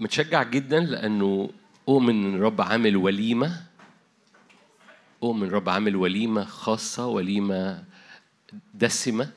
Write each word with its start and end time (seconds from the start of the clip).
متشجع 0.00 0.42
جدا 0.42 0.80
لأنه 0.80 1.50
أؤمن 1.88 2.24
إن 2.26 2.34
الرب 2.34 2.60
عامل 2.60 2.96
وليمة 2.96 3.62
أؤمن 5.22 5.42
الرب 5.48 5.68
عامل 5.68 5.96
وليمة 5.96 6.44
خاصة 6.44 7.06
وليمة 7.06 7.84
دسمة 8.74 9.30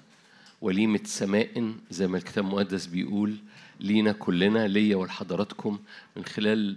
وليمة 0.61 0.99
سماء 1.05 1.73
زي 1.91 2.07
ما 2.07 2.17
الكتاب 2.17 2.45
المقدس 2.45 2.85
بيقول 2.85 3.35
لينا 3.79 4.11
كلنا 4.11 4.67
ليا 4.67 4.95
ولحضراتكم 4.95 5.79
من 6.15 6.25
خلال 6.25 6.75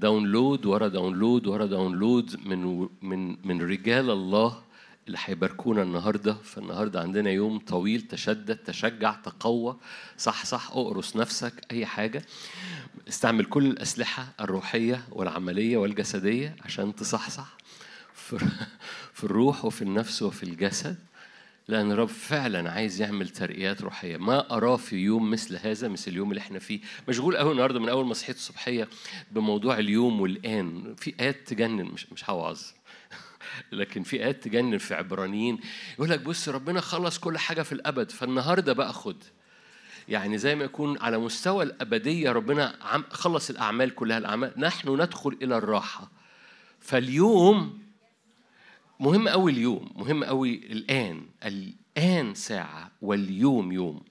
download 0.00 0.66
ورا 0.66 0.88
download 0.88 1.46
ورا 1.46 1.66
download 1.66 2.36
من 2.46 2.88
من 3.02 3.36
من 3.44 3.62
رجال 3.62 4.10
الله 4.10 4.62
اللي 5.10 5.18
هيباركونا 5.24 5.82
النهارده 5.82 6.34
فالنهارده 6.34 7.00
عندنا 7.00 7.30
يوم 7.30 7.58
طويل 7.58 8.00
تشدد 8.00 8.56
تشجع 8.56 9.12
تقوى. 9.14 9.76
صح 10.18 10.44
صح 10.44 10.70
اقرص 10.70 11.16
نفسك 11.16 11.52
أي 11.70 11.86
حاجة. 11.86 12.22
استعمل 13.08 13.44
كل 13.44 13.66
الأسلحة 13.66 14.26
الروحية 14.40 15.04
والعملية 15.12 15.76
والجسدية 15.76 16.56
عشان 16.64 16.94
تصحصح 16.94 17.56
في 19.14 19.24
الروح 19.24 19.64
وفي 19.64 19.82
النفس 19.82 20.22
وفي 20.22 20.42
الجسد 20.42 20.96
لأن 21.68 21.92
الرب 21.92 22.08
فعلا 22.08 22.70
عايز 22.70 23.00
يعمل 23.00 23.28
ترقيات 23.28 23.82
روحية. 23.82 24.16
ما 24.16 24.56
أراه 24.56 24.76
في 24.76 24.96
يوم 24.96 25.30
مثل 25.30 25.56
هذا 25.56 25.88
مثل 25.88 26.10
اليوم 26.10 26.30
اللي 26.30 26.40
إحنا 26.40 26.58
فيه. 26.58 26.80
مشغول 27.08 27.36
قوي 27.36 27.52
النهاردة 27.52 27.80
من 27.80 27.88
أول 27.88 28.06
ما 28.06 28.14
صحيت 28.14 28.36
الصبحية 28.36 28.88
بموضوع 29.32 29.78
اليوم 29.78 30.20
والآن. 30.20 30.94
في 30.98 31.14
آيات 31.20 31.36
تجنن 31.48 31.84
مش 31.84 32.12
مش 32.12 32.30
هوعظ. 32.30 32.60
لكن 33.72 34.02
في 34.02 34.24
آيات 34.24 34.42
تجنن 34.44 34.78
في 34.78 34.94
عبرانيين 34.94 35.58
يقول 35.94 36.10
لك 36.10 36.20
بص 36.20 36.48
ربنا 36.48 36.80
خلص 36.80 37.18
كل 37.18 37.38
حاجة 37.38 37.62
في 37.62 37.72
الأبد 37.72 38.10
فالنهاردة 38.10 38.72
بقى 38.72 38.92
خد. 38.92 39.16
يعني 40.08 40.38
زي 40.38 40.54
ما 40.54 40.64
يكون 40.64 40.98
على 40.98 41.18
مستوى 41.18 41.64
الأبدية 41.64 42.32
ربنا 42.32 42.74
خلص 43.10 43.50
الأعمال 43.50 43.94
كلها 43.94 44.18
الأعمال 44.18 44.52
نحن 44.56 44.88
ندخل 45.02 45.38
إلى 45.42 45.56
الراحة. 45.56 46.10
فاليوم 46.80 47.78
مهم 49.00 49.28
قوي 49.28 49.52
اليوم 49.52 49.90
مهم 49.96 50.24
قوي 50.24 50.54
الآن 50.54 51.26
الآن 51.44 52.34
ساعة 52.34 52.90
واليوم 53.02 53.72
يوم. 53.72 54.02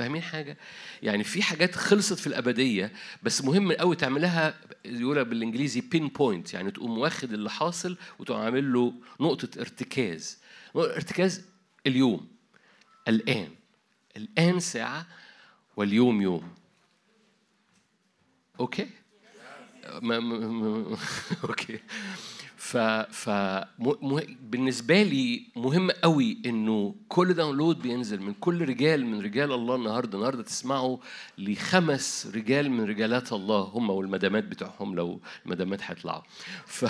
فاهمين 0.00 0.22
حاجة؟ 0.22 0.56
يعني 1.02 1.24
في 1.24 1.42
حاجات 1.42 1.74
خلصت 1.74 2.18
في 2.18 2.26
الأبدية 2.26 2.92
بس 3.22 3.44
مهم 3.44 3.72
قوي 3.72 3.96
تعملها 3.96 4.54
يقولها 4.84 5.22
بالإنجليزي 5.22 5.80
بين 5.80 6.08
بوينت 6.08 6.54
يعني 6.54 6.70
تقوم 6.70 6.98
واخد 6.98 7.32
اللي 7.32 7.50
حاصل 7.50 7.96
وتقوم 8.18 8.40
عامل 8.40 8.72
له 8.72 8.94
نقطة 9.20 9.60
ارتكاز 9.60 10.38
نقطة 10.76 10.94
ارتكاز 10.94 11.44
اليوم 11.86 12.28
الآن 13.08 13.48
الآن 14.16 14.60
ساعة 14.60 15.06
واليوم 15.76 16.22
يوم 16.22 16.54
okay؟ 18.60 18.88
ما 20.02 20.20
ما 20.20 20.38
ما 20.38 20.96
okay 21.44 21.80
ف 22.60 22.76
ف 22.76 23.30
بالنسبة 24.42 25.02
لي 25.02 25.46
مهم 25.56 25.90
قوي 25.90 26.38
إنه 26.46 26.94
كل 27.08 27.34
download 27.34 27.82
بينزل 27.82 28.22
من 28.22 28.34
كل 28.34 28.68
رجال 28.68 29.06
من 29.06 29.20
رجال 29.20 29.52
الله 29.52 29.74
النهارده. 29.74 30.18
النهارده 30.18 30.42
تسمعوا 30.42 30.98
لخمس 31.38 32.32
رجال 32.34 32.70
من 32.70 32.84
رجالات 32.84 33.32
الله 33.32 33.60
هم 33.60 33.90
والمدامات 33.90 34.44
بتوعهم 34.44 34.94
لو 34.94 35.20
المدامات 35.46 35.80
هيطلعوا. 35.82 36.22
ف 36.66 36.84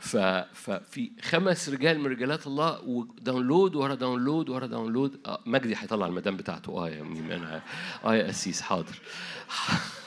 ف 0.00 0.16
ففي 0.54 1.10
خمس 1.22 1.68
رجال 1.68 1.98
من 2.00 2.06
رجالات 2.06 2.46
الله 2.46 2.80
و 2.84 2.94
download 2.94 3.76
ورا 3.76 3.94
download 3.94 4.48
ورا 4.48 4.66
download 4.66 5.20
آه 5.26 5.40
مجدي 5.46 5.76
هيطلع 5.76 6.06
المدام 6.06 6.36
بتاعته. 6.36 6.70
آه 6.86 6.88
يا 6.88 7.02
أنا 7.02 7.62
آه 8.04 8.14
يا 8.14 8.26
قسيس 8.26 8.60
حاضر. 8.60 8.98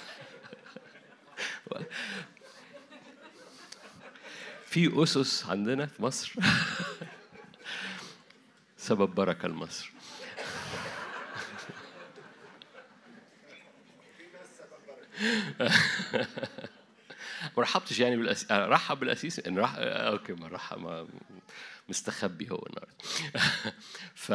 في 4.75 5.03
قسيس 5.03 5.45
عندنا 5.45 5.85
في 5.85 6.03
مصر؟ 6.03 6.33
سبب 8.77 9.15
بركة 9.15 9.47
لمصر. 9.47 9.91
ما 17.58 17.64
رحبتش 17.64 17.99
يعني 17.99 18.17
بالأس... 18.17 18.52
رحب 18.52 18.99
بالقسيس 18.99 19.39
إن 19.39 19.59
رح... 19.59 19.73
okay 19.77 20.33
ما 20.33 20.47
رحب 20.47 20.80
ما... 20.80 21.08
مستخبي 21.89 22.49
هو 22.52 22.67
النهارده. 22.67 22.95
ف 24.25 24.33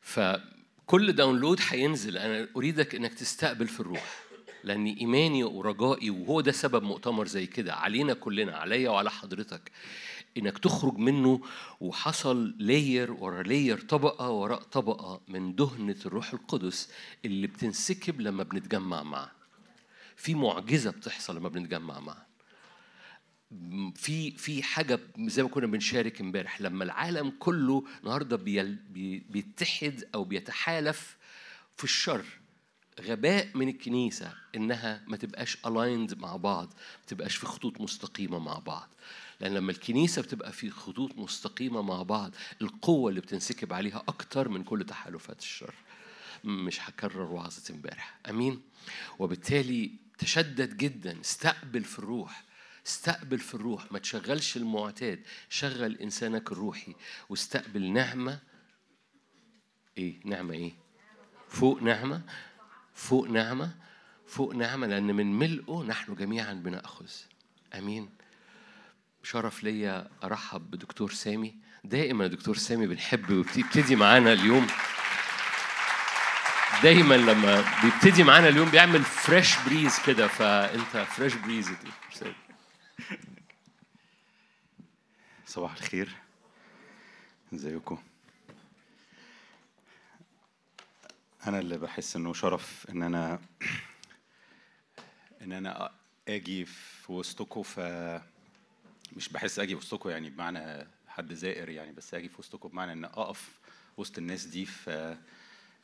فكل 0.00 1.12
download 1.12 1.60
هينزل. 1.68 2.18
أنا 2.18 2.48
أريدك 2.56 2.94
إنك 2.94 3.14
تستقبل 3.14 3.68
في 3.68 3.80
الروح. 3.80 4.23
لأن 4.64 4.86
إيماني 4.86 5.44
ورجائي 5.44 6.10
وهو 6.10 6.40
ده 6.40 6.52
سبب 6.52 6.82
مؤتمر 6.82 7.26
زي 7.26 7.46
كده 7.46 7.74
علينا 7.74 8.14
كلنا 8.14 8.56
عليا 8.56 8.90
وعلى 8.90 9.10
حضرتك 9.10 9.70
إنك 10.36 10.58
تخرج 10.58 10.96
منه 10.98 11.40
وحصل 11.80 12.54
layer 12.58 13.12
ورا 13.12 13.42
layer 13.42 13.80
طبقة 13.80 14.30
وراء 14.30 14.62
طبقة 14.62 15.20
من 15.28 15.54
دهنة 15.54 15.96
الروح 16.06 16.32
القدس 16.32 16.90
اللي 17.24 17.46
بتنسكب 17.46 18.20
لما 18.20 18.42
بنتجمع 18.42 19.02
معاه 19.02 19.30
في 20.16 20.34
معجزة 20.34 20.90
بتحصل 20.90 21.36
لما 21.36 21.48
بنتجمع 21.48 22.00
معاه 22.00 22.26
في 23.94 24.30
في 24.30 24.62
حاجة 24.62 25.00
زي 25.18 25.42
ما 25.42 25.48
كنا 25.48 25.66
بنشارك 25.66 26.20
امبارح 26.20 26.60
لما 26.60 26.84
العالم 26.84 27.32
كله 27.38 27.84
النهارده 28.00 28.36
بيتحد 29.30 30.04
أو 30.14 30.24
بيتحالف 30.24 31.16
في 31.76 31.84
الشر 31.84 32.24
غباء 33.00 33.48
من 33.54 33.68
الكنيسة 33.68 34.34
إنها 34.54 35.02
ما 35.06 35.16
تبقاش 35.16 35.58
الايند 35.66 36.18
مع 36.18 36.36
بعض 36.36 36.66
ما 36.68 37.06
تبقاش 37.06 37.36
في 37.36 37.46
خطوط 37.46 37.80
مستقيمة 37.80 38.38
مع 38.38 38.58
بعض. 38.58 38.88
لأن 39.40 39.54
لما 39.54 39.72
الكنيسة 39.72 40.22
بتبقى 40.22 40.52
في 40.52 40.70
خطوط 40.70 41.18
مستقيمة 41.18 41.82
مع 41.82 42.02
بعض 42.02 42.34
القوة 42.62 43.10
اللي 43.10 43.20
بتنسكب 43.20 43.72
عليها 43.72 44.02
أكتر 44.08 44.48
من 44.48 44.64
كل 44.64 44.84
تحالفات 44.84 45.38
الشر. 45.38 45.74
مش 46.44 46.88
هكرر 46.88 47.32
وعظة 47.32 47.74
امبارح. 47.74 48.18
أمين؟ 48.30 48.62
وبالتالي 49.18 49.90
تشدد 50.18 50.76
جدا. 50.76 51.20
استقبل 51.20 51.84
في 51.84 51.98
الروح. 51.98 52.44
استقبل 52.86 53.38
في 53.38 53.54
الروح. 53.54 53.92
ما 53.92 53.98
تشغلش 53.98 54.56
المعتاد. 54.56 55.22
شغل 55.48 55.96
إنسانك 55.96 56.52
الروحي. 56.52 56.94
واستقبل 57.28 57.92
نعمة. 57.92 58.40
إيه؟ 59.98 60.20
نعمة 60.24 60.54
إيه؟ 60.54 60.72
فوق 61.48 61.82
نعمة. 61.82 62.22
فوق 62.94 63.28
نعمة 63.28 63.74
فوق 64.26 64.54
نعمة 64.54 64.86
لأن 64.86 65.14
من 65.14 65.38
ملئه 65.38 65.84
نحن 65.88 66.14
جميعا 66.14 66.52
بنأخذ. 66.52 67.10
آمين. 67.74 68.10
شرف 69.22 69.64
ليا 69.64 70.08
أرحب 70.24 70.70
بدكتور 70.70 71.10
سامي. 71.10 71.54
دائما 71.84 72.26
دكتور 72.26 72.56
سامي 72.56 72.86
بنحب 72.86 73.30
وبتبتدي 73.30 73.96
معانا 73.96 74.32
اليوم. 74.32 74.66
دايما 76.82 77.14
لما 77.14 77.64
بيبتدي 77.82 78.24
معانا 78.24 78.48
اليوم 78.48 78.70
بيعمل 78.70 79.02
fresh 79.02 79.56
breeze 79.66 79.98
كده 80.06 80.28
فأنت 80.28 80.96
fresh 80.96 81.34
breeze 81.34 81.70
صباح 85.46 85.72
الخير. 85.72 86.08
إزيكم؟ 87.54 87.98
أنا 91.46 91.58
اللي 91.58 91.78
بحس 91.78 92.16
إنه 92.16 92.32
شرف 92.32 92.86
إن 92.90 93.02
أنا 93.02 93.40
إن 95.42 95.52
أنا 95.52 95.90
آجي 96.28 96.64
في 96.64 97.12
وسطكم 97.12 97.62
ف 97.62 97.80
مش 99.16 99.28
بحس 99.28 99.58
آجي 99.58 99.74
وسطكم 99.74 100.10
يعني 100.10 100.30
بمعنى 100.30 100.86
حد 101.08 101.32
زائر 101.34 101.68
يعني 101.68 101.92
بس 101.92 102.14
آجي 102.14 102.28
في 102.28 102.34
وسطكم 102.38 102.68
بمعنى 102.68 102.92
إن 102.92 103.04
أقف 103.04 103.50
وسط 103.96 104.18
الناس 104.18 104.44
دي 104.44 104.66
ف 104.66 104.90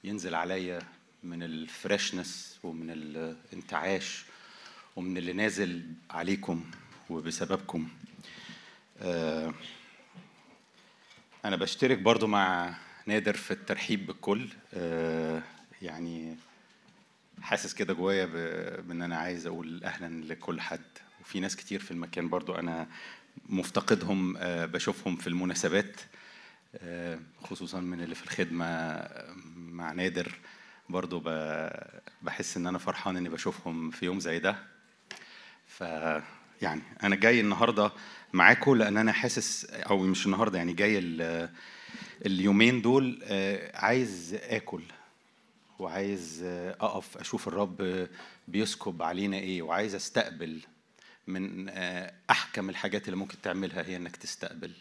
ينزل 0.05 0.35
عليا 0.35 0.79
من 1.23 1.43
الفريشنس 1.43 2.59
ومن 2.63 2.91
الانتعاش 2.91 4.25
ومن 4.97 5.17
اللي 5.17 5.33
نازل 5.33 5.87
عليكم 6.11 6.71
وبسببكم. 7.11 7.89
آه، 9.03 9.55
أنا 11.45 11.57
بشترك 11.57 11.99
برضو 11.99 12.27
مع 12.27 12.75
نادر 13.11 13.37
في 13.37 13.51
الترحيب 13.51 14.07
بالكل. 14.07 14.49
آه، 14.75 15.43
يعني 15.83 16.37
حاسس 17.43 17.75
كده 17.75 17.95
جوايا 17.95 18.25
بإن 18.81 19.03
أنا 19.03 19.17
عايز 19.17 19.47
أقول 19.47 19.85
أهلا 19.85 20.25
لكل 20.25 20.61
حد. 20.61 20.81
وفي 21.21 21.41
ناس 21.41 21.57
كتير 21.57 21.81
في 21.81 21.91
المكان 21.91 22.29
برضو 22.29 22.55
أنا 22.55 22.89
مفتقدهم 23.49 24.37
آه، 24.37 24.67
بشوفهم 24.67 25.17
في 25.17 25.27
المناسبات 25.27 26.01
آه، 26.77 27.19
خصوصا 27.43 27.81
من 27.81 28.01
اللي 28.01 28.15
في 28.15 28.23
الخدمة 28.25 29.01
مع 29.57 29.93
نادر 29.93 30.35
برضو 30.89 31.23
بحس 32.23 32.57
إن 32.57 32.67
أنا 32.67 32.79
فرحان 32.79 33.17
إني 33.17 33.29
بشوفهم 33.29 33.91
في 33.91 34.07
يوم 34.07 34.21
زي 34.21 34.39
ده. 34.39 34.57
ف 35.67 35.81
يعني 36.63 36.83
أنا 37.03 37.17
جاي 37.17 37.41
النهارده 37.41 37.93
معاكم 38.33 38.75
لأن 38.75 38.97
أنا 38.97 39.13
حاسس 39.13 39.65
أو 39.65 39.99
مش 39.99 40.27
النهارده 40.27 40.59
يعني 40.59 40.73
جاي 40.73 40.99
اليومين 42.27 42.83
دول 42.83 43.21
آه، 43.25 43.77
عايز 43.77 44.35
آكل 44.43 44.83
وعايز 45.79 46.43
آه، 46.45 46.77
أقف 46.81 47.19
أشوف 47.19 47.49
الرب 47.49 48.09
بيسكب 48.49 49.03
علينا 49.03 49.37
إيه 49.37 49.63
وعايز 49.63 49.95
أستقبل 49.95 50.61
من 51.27 51.69
آه، 51.69 52.13
أحكم 52.31 52.71
الحاجات 52.71 53.05
اللي 53.05 53.17
ممكن 53.17 53.41
تعملها 53.43 53.83
هي 53.83 53.97
إنك 53.97 54.17
تستقبل. 54.17 54.73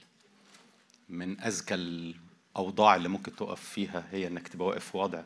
من 1.09 1.41
أذكى 1.41 1.75
الأوضاع 1.75 2.95
اللي 2.95 3.09
ممكن 3.09 3.36
تقف 3.36 3.69
فيها 3.69 4.07
هي 4.12 4.27
إنك 4.27 4.47
تبقى 4.47 4.68
واقف 4.68 4.92
في 4.92 4.97
وضع 4.97 5.21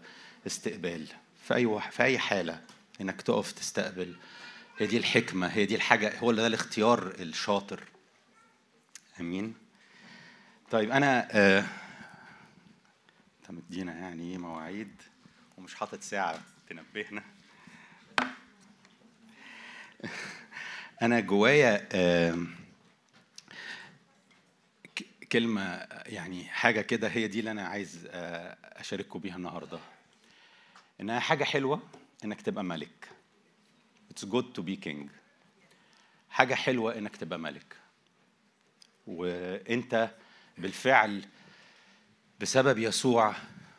استقبال. 0.48 1.08
في 1.44 1.56
أي 1.56 1.82
في 1.92 2.04
أي 2.04 2.20
حالة 2.20 2.62
إنك 3.02 3.22
تقف 3.22 3.52
تستقبل. 3.52 4.16
هي 4.78 4.88
دي 4.88 4.98
الحكمة 4.98 5.48
هي 5.48 5.66
دي 5.66 5.76
الحاجة 5.76 6.20
هو 6.20 6.32
ده 6.32 6.48
الاختيار 6.48 7.14
الشاطر. 7.20 7.84
آمين. 9.20 9.54
طيب 10.72 10.92
أنا 10.92 11.28
آه، 11.32 11.66
انت 13.44 13.52
مدينا 13.52 13.94
يعني 13.94 14.32
إيه 14.32 14.38
مواعيد 14.38 15.02
ومش 15.58 15.76
حاطط 15.76 16.02
ساعة 16.02 16.42
تنبهنا. 16.70 17.24
أنا 21.02 21.20
جوايا 21.20 21.88
كلمة 25.32 25.62
يعني 26.06 26.44
حاجة 26.44 26.82
كده 26.82 27.08
هي 27.08 27.28
دي 27.28 27.40
اللي 27.40 27.52
أنا 27.52 27.68
عايز 27.68 28.08
اشارككم 28.64 29.20
بيها 29.20 29.36
النهارده. 29.36 29.80
إنها 31.02 31.20
حاجة 31.20 31.44
حلوة 31.44 31.82
إنك 32.26 32.42
تبقى 32.42 32.64
ملك. 32.64 33.10
It's 34.14 34.26
good 34.26 34.46
to 34.58 34.62
be 34.62 34.86
king. 34.86 35.08
حاجة 36.30 36.54
حلوة 36.56 36.98
إنك 36.98 37.16
تبقى 37.16 37.40
ملك. 37.40 37.76
وإنت 39.08 40.10
بالفعل 40.58 41.26
بسبب 42.44 42.78
يسوع 42.78 43.36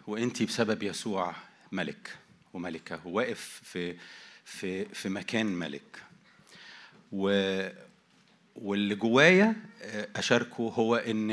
وانت 0.07 0.43
بسبب 0.43 0.83
يسوع 0.83 1.35
ملك 1.73 2.17
وملكة 2.55 3.07
وواقف 3.07 3.61
في 3.65 3.97
في 4.45 4.85
في 4.85 5.09
مكان 5.09 5.47
ملك. 5.47 6.03
و 7.13 7.29
واللي 8.57 8.95
جوايا 8.95 9.57
آه، 9.83 10.09
أشاركه 10.17 10.73
هو 10.77 10.97
إن 10.97 11.31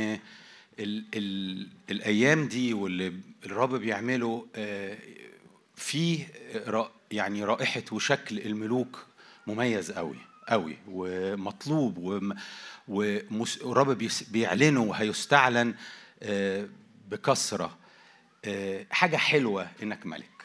ال 0.79 1.05
ال 1.13 1.67
الأيام 1.91 2.47
دي 2.47 2.73
واللي 2.73 3.13
الرب 3.45 3.75
بيعمله 3.75 4.47
آه، 4.55 4.97
فيه 5.75 6.27
يعني 7.11 7.43
رائحة 7.43 7.83
وشكل 7.91 8.39
الملوك 8.39 9.05
مميز 9.47 9.91
قوي 9.91 10.17
قوي 10.47 10.77
ومطلوب 10.87 12.23
والرب 12.87 14.09
بيعلنه 14.31 14.81
وهيستعلن 14.81 15.75
بكثره 17.11 17.77
آه، 18.45 18.85
حاجة 18.91 19.17
حلوة 19.17 19.69
إنك 19.83 20.05
ملك. 20.05 20.43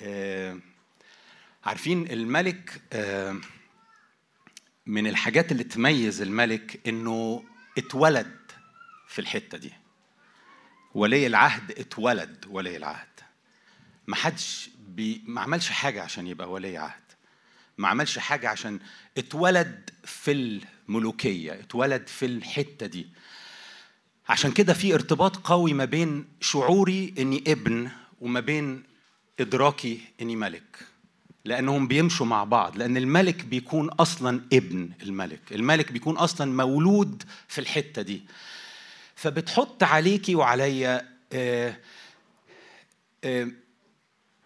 آه، 0.00 0.58
عارفين 1.64 2.10
الملك 2.10 2.80
آه، 2.92 3.36
من 4.86 5.06
الحاجات 5.06 5.52
اللي 5.52 5.64
تميز 5.64 6.22
الملك 6.22 6.88
إنه 6.88 7.44
اتولد 7.78 8.36
في 9.08 9.18
الحتة 9.18 9.58
دي. 9.58 9.72
ولي 10.94 11.26
العهد 11.26 11.70
اتولد 11.70 12.44
ولي 12.48 12.76
العهد. 12.76 13.20
ما 14.06 14.16
حدش 14.16 14.70
بي 14.78 15.22
ما 15.26 15.40
عملش 15.40 15.70
حاجة 15.70 16.02
عشان 16.02 16.26
يبقى 16.26 16.50
ولي 16.50 16.78
عهد. 16.78 17.02
ما 17.78 17.88
عملش 17.88 18.18
حاجة 18.18 18.48
عشان 18.48 18.80
اتولد 19.18 19.90
في 20.04 20.32
الملوكية 20.32 21.52
اتولد 21.52 22.06
في 22.06 22.26
الحتة 22.26 22.86
دي. 22.86 23.06
عشان 24.28 24.52
كده 24.52 24.74
في 24.74 24.94
ارتباط 24.94 25.36
قوي 25.36 25.72
ما 25.72 25.84
بين 25.84 26.24
شعوري 26.40 27.14
إني 27.18 27.44
ابن 27.46 27.90
وما 28.20 28.40
بين 28.40 28.82
إدراكي 29.40 30.00
إني 30.22 30.36
ملك. 30.36 30.86
لأنهم 31.44 31.88
بيمشوا 31.88 32.26
مع 32.26 32.44
بعض 32.44 32.76
لأن 32.76 32.96
الملك 32.96 33.44
بيكون 33.44 33.88
أصلا 33.88 34.40
ابن 34.52 34.90
الملك. 35.02 35.40
الملك 35.52 35.92
بيكون 35.92 36.16
أصلا 36.16 36.52
مولود 36.52 37.22
في 37.48 37.60
الحتة 37.60 38.02
دي. 38.02 38.22
فبتحط 39.14 39.82
عليكي 39.82 40.34
وعليا 40.34 41.08
آه، 41.32 41.76
آه، 43.24 43.48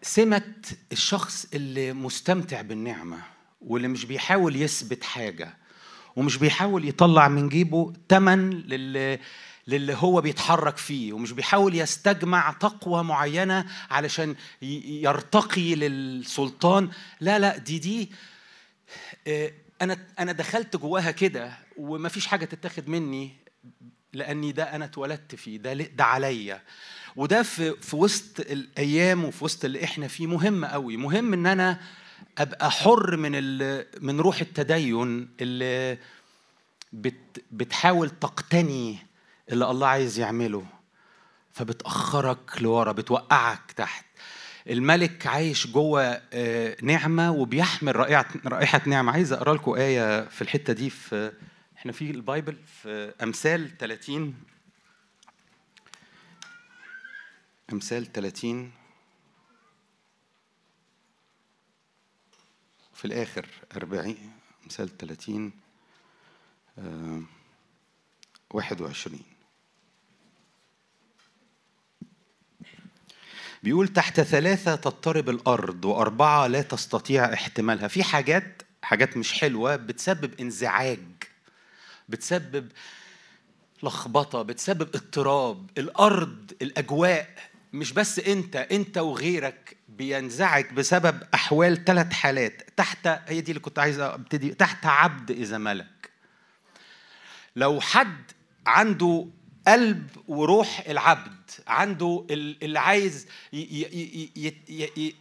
سمة 0.02 0.54
الشخص 0.92 1.46
اللي 1.54 1.92
مستمتع 1.92 2.60
بالنعمة 2.60 3.18
واللي 3.60 3.88
مش 3.88 4.04
بيحاول 4.04 4.56
يثبت 4.56 5.04
حاجة 5.04 5.56
ومش 6.16 6.36
بيحاول 6.36 6.88
يطلع 6.88 7.28
من 7.28 7.48
جيبه 7.48 7.92
تمن 8.08 8.50
للي 8.50 9.18
للي 9.70 9.94
هو 9.94 10.20
بيتحرك 10.20 10.76
فيه 10.76 11.12
ومش 11.12 11.32
بيحاول 11.32 11.74
يستجمع 11.74 12.52
تقوى 12.52 13.04
معينة 13.04 13.66
علشان 13.90 14.34
يرتقي 14.62 15.74
للسلطان. 15.74 16.90
لا 17.20 17.38
لا 17.38 17.56
دي 17.56 17.78
دي 17.78 18.10
آه، 19.26 19.52
أنا 19.82 19.98
أنا 20.18 20.32
دخلت 20.32 20.76
جواها 20.76 21.10
كده 21.10 21.52
ومفيش 21.76 22.26
حاجة 22.26 22.44
تتاخد 22.44 22.88
مني 22.88 23.36
لأني 24.12 24.52
ده 24.52 24.62
أنا 24.64 24.84
اتولدت 24.84 25.34
فيه 25.34 25.56
ده 25.58 25.72
ده 25.72 26.04
عليا. 26.04 26.62
وده 27.16 27.42
في 27.42 27.74
في 27.80 27.96
وسط 27.96 28.40
الأيام 28.40 29.24
وفي 29.24 29.44
وسط 29.44 29.64
اللي 29.64 29.84
إحنا 29.84 30.08
فيه 30.08 30.26
مهم 30.26 30.64
قوي 30.64 30.96
مهم 30.96 31.32
إن 31.32 31.46
أنا 31.46 31.80
أبقى 32.38 32.70
حر 32.70 33.16
من 33.16 33.32
من 34.04 34.20
روح 34.20 34.40
التدين 34.40 35.28
اللي 35.40 35.98
بت 36.92 37.44
بتحاول 37.52 38.10
تقتني 38.10 38.98
اللي 39.50 39.70
الله 39.70 39.86
عايز 39.86 40.18
يعمله 40.18 40.66
فبتأخرك 41.52 42.62
لورا 42.62 42.92
بتوقعك 42.92 43.72
تحت. 43.72 44.04
الملك 44.70 45.26
عايش 45.26 45.66
جوه 45.66 46.02
آه، 46.32 46.76
نعمة 46.82 47.30
وبيحمل 47.30 47.96
رائحة 47.96 48.26
رائحة 48.46 48.80
نعمة. 48.86 49.12
عايز 49.12 49.32
أقرأ 49.32 49.54
لكم 49.54 49.72
آية 49.74 50.28
في 50.28 50.42
الحتة 50.42 50.72
دي 50.72 50.90
في 50.90 51.32
إحنا 51.76 51.92
في 51.92 52.10
البايبل 52.10 52.56
في 52.82 53.14
أمثال 53.22 53.78
30 53.78 54.34
أمثال 57.72 58.12
30 58.12 58.72
في 62.94 63.04
الآخر 63.04 63.46
40 63.76 64.16
أمثال 64.64 64.98
30 64.98 65.52
آه، 66.78 67.22
21 68.50 69.29
بيقول 73.62 73.88
تحت 73.88 74.20
ثلاثة 74.20 74.74
تضطرب 74.74 75.28
الأرض 75.28 75.84
وأربعة 75.84 76.46
لا 76.46 76.62
تستطيع 76.62 77.32
احتمالها. 77.32 77.88
في 77.88 78.02
حاجات 78.02 78.62
حاجات 78.82 79.16
مش 79.16 79.32
حلوة 79.32 79.76
بتسبب 79.76 80.40
انزعاج 80.40 80.98
بتسبب 82.08 82.68
لخبطة 83.82 84.42
بتسبب 84.42 84.88
اضطراب. 84.94 85.70
الأرض 85.78 86.52
الأجواء 86.62 87.28
مش 87.72 87.92
بس 87.92 88.18
أنت 88.18 88.56
أنت 88.56 88.98
وغيرك 88.98 89.76
بينزعج 89.88 90.72
بسبب 90.72 91.22
أحوال 91.34 91.84
ثلاث 91.84 92.12
حالات. 92.12 92.62
تحت 92.76 93.06
هي 93.06 93.40
دي 93.40 93.50
اللي 93.50 93.60
كنت 93.60 93.78
عايز 93.78 93.98
أبتدي 93.98 94.54
تحت 94.54 94.86
عبد 94.86 95.30
إذا 95.30 95.58
ملك. 95.58 96.10
لو 97.56 97.80
حد 97.80 98.32
عنده 98.66 99.26
قلب 99.68 100.10
وروح 100.28 100.84
العبد 100.88 101.50
عنده 101.66 102.26
ال- 102.30 102.64
اللي 102.64 102.78
عايز 102.78 103.26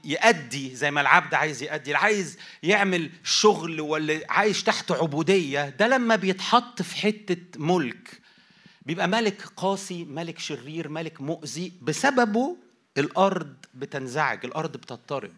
يأدي 0.04 0.76
زي 0.76 0.92
ما 0.92 1.02
العبد 1.02 1.34
عايز 1.34 1.64
يأدي 1.64 1.86
اللي 1.92 1.98
عايز 1.98 2.38
يعمل 2.64 3.10
شغل 3.24 3.82
واللي 3.82 4.26
عايش 4.30 4.64
تحت 4.64 4.92
عبودية 4.92 5.70
ده 5.70 5.88
لما 5.88 6.16
بيتحط 6.16 6.82
في 6.82 6.96
حتة 6.96 7.38
ملك 7.58 8.20
بيبقى 8.82 9.08
ملك 9.08 9.42
قاسي 9.58 10.04
ملك 10.06 10.40
شرير 10.40 10.90
ملك 10.90 11.22
مؤذي 11.22 11.72
بسببه 11.82 12.58
الأرض 12.98 13.56
بتنزعج 13.74 14.46
الأرض 14.46 14.72
بتضطرب. 14.78 15.32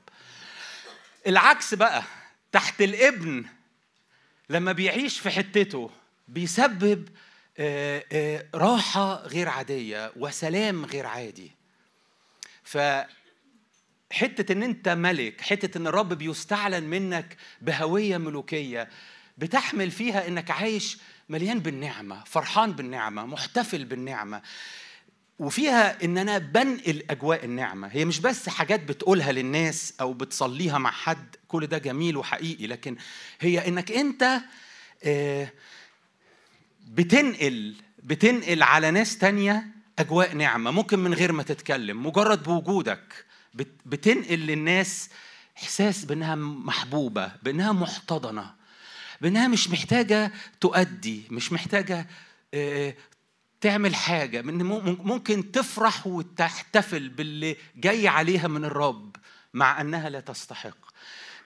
العكس 1.27 1.73
بقى 1.73 2.03
تحت 2.51 2.81
الابن 2.81 3.45
لما 4.49 4.71
بيعيش 4.71 5.19
في 5.19 5.29
حتته 5.29 5.89
بيسبب 6.27 7.07
راحة 8.55 9.15
غير 9.27 9.49
عادية 9.49 10.11
وسلام 10.15 10.85
غير 10.85 11.05
عادي. 11.05 11.51
ف 12.63 12.77
حتة 14.11 14.51
إن 14.51 14.63
أنت 14.63 14.89
ملك 14.89 15.41
حتة 15.41 15.77
إن 15.77 15.87
الرب 15.87 16.13
بيستعلن 16.13 16.83
منك 16.83 17.37
بهوية 17.61 18.17
ملوكية 18.17 18.89
بتحمل 19.37 19.91
فيها 19.91 20.27
إنك 20.27 20.51
عايش 20.51 20.97
مليان 21.29 21.59
بالنعمة 21.59 22.23
فرحان 22.23 22.71
بالنعمة 22.71 23.25
محتفل 23.25 23.85
بالنعمة. 23.85 24.41
وفيها 25.39 26.03
إن 26.03 26.17
أنا 26.17 26.37
بنقل 26.37 27.03
أجواء 27.09 27.45
النعمة. 27.45 27.87
هي 27.87 28.05
مش 28.05 28.19
بس 28.19 28.49
حاجات 28.49 28.83
بتقولها 28.83 29.31
للناس 29.31 29.93
أو 30.01 30.13
بتصليها 30.13 30.77
مع 30.77 30.91
حد 30.91 31.35
كل 31.47 31.67
ده 31.67 31.77
جميل 31.77 32.17
وحقيقي 32.17 32.67
لكن 32.67 32.95
هي 33.39 33.67
إنك 33.67 33.91
أنت 33.91 34.41
آه، 35.03 35.51
بتنقل 36.95 37.75
بتنقل 38.03 38.63
على 38.63 38.91
ناس 38.91 39.17
تانية 39.17 39.67
أجواء 39.99 40.35
نعمه 40.35 40.71
ممكن 40.71 40.99
من 40.99 41.13
غير 41.13 41.31
ما 41.31 41.43
تتكلم 41.43 42.05
مجرد 42.05 42.43
بوجودك 42.43 43.25
بت- 43.53 43.81
بتنقل 43.85 44.39
للناس 44.39 45.09
إحساس 45.57 46.05
بإنها 46.05 46.35
محبوبة 46.35 47.31
بإنها 47.43 47.71
محتضنة 47.71 48.53
بإنها 49.21 49.47
مش 49.47 49.69
محتاجة 49.69 50.31
تؤدي 50.61 51.23
مش 51.29 51.51
محتاجة 51.51 52.07
آه، 52.53 52.93
تعمل 53.61 53.95
مم- 54.63 54.97
ممكن 55.03 55.51
تفرح 55.51 56.07
وتحتفل 56.07 57.09
باللي 57.09 57.55
جاي 57.75 58.07
عليها 58.07 58.47
من 58.47 58.65
الرب 58.65 59.15
مع 59.53 59.81
إنها 59.81 60.09
لا 60.09 60.19
تستحق. 60.19 60.77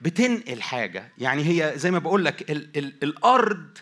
بتنقل 0.02 0.62
حاجة 0.62 1.12
يعني 1.18 1.44
هي 1.48 1.74
زي 1.80 1.92
ما 1.92 2.00
بقول 2.00 2.26
لك 2.26 2.52
ال- 2.52 2.78
ال- 2.78 3.04
الأرض 3.04 3.78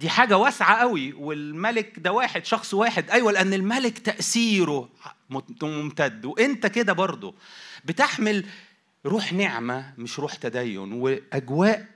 دي 0.00 0.08
حاجة 0.08 0.36
واسعة 0.38 0.76
قوي 0.80 1.12
والملك 1.12 1.98
ده 1.98 2.12
واحد 2.12 2.44
شخص 2.44 2.74
واحد. 2.74 3.10
أيوه 3.10 3.32
لأن 3.32 3.54
الملك 3.54 3.98
تأثيره 3.98 4.88
مت- 5.30 5.64
ممتد. 5.64 6.24
وإنت 6.24 6.66
كده 6.66 6.92
برضه 6.92 7.34
بتحمل 7.84 8.46
روح 9.06 9.32
نعمة 9.32 9.94
مش 9.98 10.18
روح 10.18 10.34
تدين. 10.34 10.92
وأجواء 10.92 11.86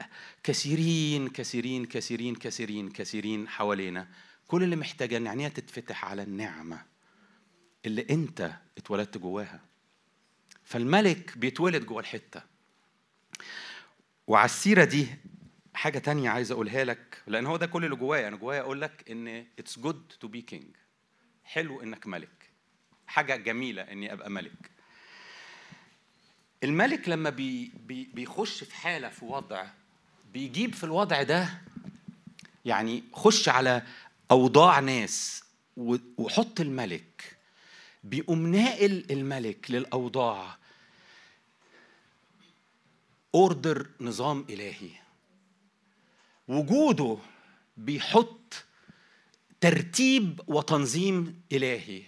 كثيرين 0.43 1.29
كثيرين 1.29 1.85
كثيرين 1.87 2.35
كثيرين 2.35 2.89
كثيرين 2.91 3.49
حوالينا. 3.49 4.09
كل 4.49 4.63
اللي 4.63 4.77
محتاجة 4.77 5.17
إن 5.17 5.27
عينيها 5.27 5.49
تتفتح 5.49 6.05
على 6.05 6.23
النعمة 6.23 6.83
اللي 7.87 8.07
إنت 8.11 8.51
اتولدت 8.79 9.19
جواها. 9.19 9.61
فالملك 10.65 11.39
بيتولد 11.39 11.87
جوه 11.87 12.01
الحتة. 12.01 12.43
وعلى 14.27 14.45
السيرة 14.45 14.85
دي 14.85 15.07
حاجة 15.75 15.99
تانية 15.99 16.31
عايز 16.31 16.53
أقولها 16.53 16.85
لك. 16.85 17.23
لأن 17.27 17.47
هو 17.47 17.57
ده 17.57 17.67
كل 17.67 17.85
اللي 17.85 17.97
جوايا. 17.97 18.29
أنا 18.29 18.37
جوايا 18.37 18.61
أقول 18.61 18.81
لك 18.81 19.11
إن 19.11 19.47
it's 19.59 19.79
good 19.79 20.13
to 20.21 20.29
be 20.29 20.43
king 20.43 20.77
حلو 21.45 21.83
إنك 21.83 22.07
ملك. 22.07 22.51
حاجة 23.07 23.37
جميلة 23.37 23.83
إني 23.83 24.13
أبقى 24.13 24.31
ملك. 24.31 24.71
الملك 26.65 27.09
لما 27.09 27.31
بي 27.31 27.73
بي 27.87 28.05
بيخش 28.15 28.65
في 28.65 28.75
حالة 28.75 29.09
في 29.09 29.25
وضع 29.25 29.67
بيجيب 30.33 30.75
في 30.75 30.85
الوضع 30.85 31.23
ده 31.23 31.49
يعني 32.65 33.05
خش 33.13 33.49
على 33.49 33.83
أوضاع 34.31 34.81
ناس 34.81 35.45
وحط 36.17 36.61
الملك 36.61 37.37
بيقوم 38.05 38.47
ناقل 38.47 39.07
الملك 39.11 39.71
للأوضاع. 39.71 40.57
اوردر 43.35 43.91
نظام 44.01 44.47
إلهي. 44.51 45.04
وجوده 46.49 47.19
بيحط 47.77 48.55
ترتيب 49.61 50.41
وتنظيم 50.47 51.41
إلهي. 51.53 52.03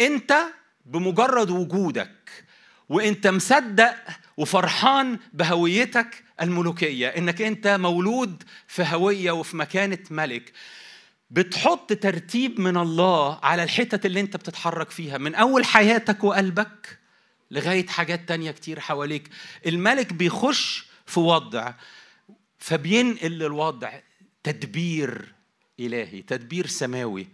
أنت 0.00 0.34
بمجرد 0.86 1.50
وجودك 1.50 2.44
وأنت 2.88 3.26
مصدق 3.26 3.94
وفرحان 4.36 5.18
بهويتك 5.32 6.24
الملوكية 6.40 7.08
إنك 7.08 7.42
أنت 7.42 7.66
مولود 7.66 8.42
في 8.66 8.82
هوية 8.82 9.30
وفي 9.30 9.56
مكانة 9.56 9.98
ملك 10.10 10.52
بتحط 11.30 11.92
ترتيب 11.92 12.60
من 12.60 12.76
الله 12.76 13.38
على 13.42 13.62
الحتت 13.62 14.06
اللي 14.06 14.20
أنت 14.20 14.36
بتتحرك 14.36 14.90
فيها 14.90 15.18
من 15.18 15.34
أول 15.34 15.64
حياتك 15.64 16.24
وقلبك 16.24 16.98
لغاية 17.50 17.86
حاجات 17.86 18.28
تانية 18.28 18.50
كتير 18.50 18.80
حواليك. 18.80 19.28
الملك 19.66 20.12
بيخش 20.12 20.86
في 21.06 21.20
وضع 21.20 21.72
فبينقل 22.62 23.30
للوضع 23.30 23.92
تدبير 24.42 25.34
إلهي 25.80 26.22
تدبير 26.22 26.66
سماوي. 26.66 27.28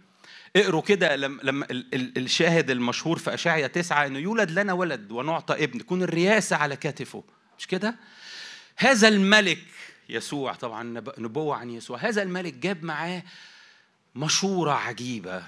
اقروا 0.55 0.81
كده 0.81 1.15
لما 1.15 1.41
لما 1.43 1.65
ال- 1.71 1.95
ال- 1.95 2.17
الشاهد 2.17 2.69
المشهور 2.69 3.17
في 3.19 3.33
اشعيا 3.33 3.67
تسعة 3.67 4.05
إنه 4.07 4.19
يولد 4.19 4.51
لنا 4.51 4.73
ولد 4.73 5.11
ونعطى 5.11 5.63
ابن. 5.63 5.79
تكون 5.79 6.03
الرياسه 6.03 6.55
على 6.55 6.75
كتفه. 6.75 7.23
مش 7.59 7.67
كده؟ 7.67 7.95
هذا 8.77 9.07
الملك 9.07 9.59
يسوع 10.09 10.53
طبعا 10.53 10.83
نب- 10.83 11.19
نبوة 11.19 11.55
عن 11.55 11.69
يسوع. 11.69 11.97
هذا 11.97 12.21
الملك 12.23 12.53
جاب 12.53 12.83
معاه 12.83 13.23
مشورة 14.15 14.71
عجيبة. 14.71 15.43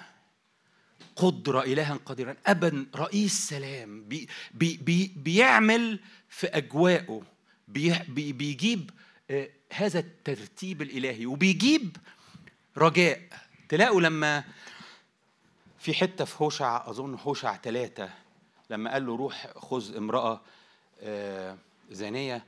قدرة 1.15 1.61
إلها 1.63 2.00
قديرا. 2.05 2.35
أبا 2.45 2.85
رئيس 2.95 3.33
سلام. 3.50 4.03
بي 4.03 4.27
بي 4.53 4.77
بي 4.77 5.11
بيعمل 5.15 6.00
في 6.29 6.47
أجواءه. 6.47 7.21
بي 7.67 7.93
بي 8.07 8.33
بيجيب 8.33 8.89
آه، 9.31 9.50
هذا 9.73 9.99
الترتيب 9.99 10.81
الإلهي 10.81 11.25
وبيجيب 11.25 11.97
رجاء. 12.77 13.21
تلاقوا 13.69 14.01
لما 14.01 14.43
في 15.79 15.93
حتة 15.93 16.25
في 16.25 16.43
هوشع 16.43 16.89
أظن 16.89 17.13
هوشع 17.13 17.57
ثلاثة 17.57 18.09
لما 18.69 18.91
قال 18.93 19.05
له 19.05 19.15
روح 19.15 19.47
خذ 19.55 19.95
امرأة 19.95 20.41
آه، 21.01 21.57
زانية 21.91 22.45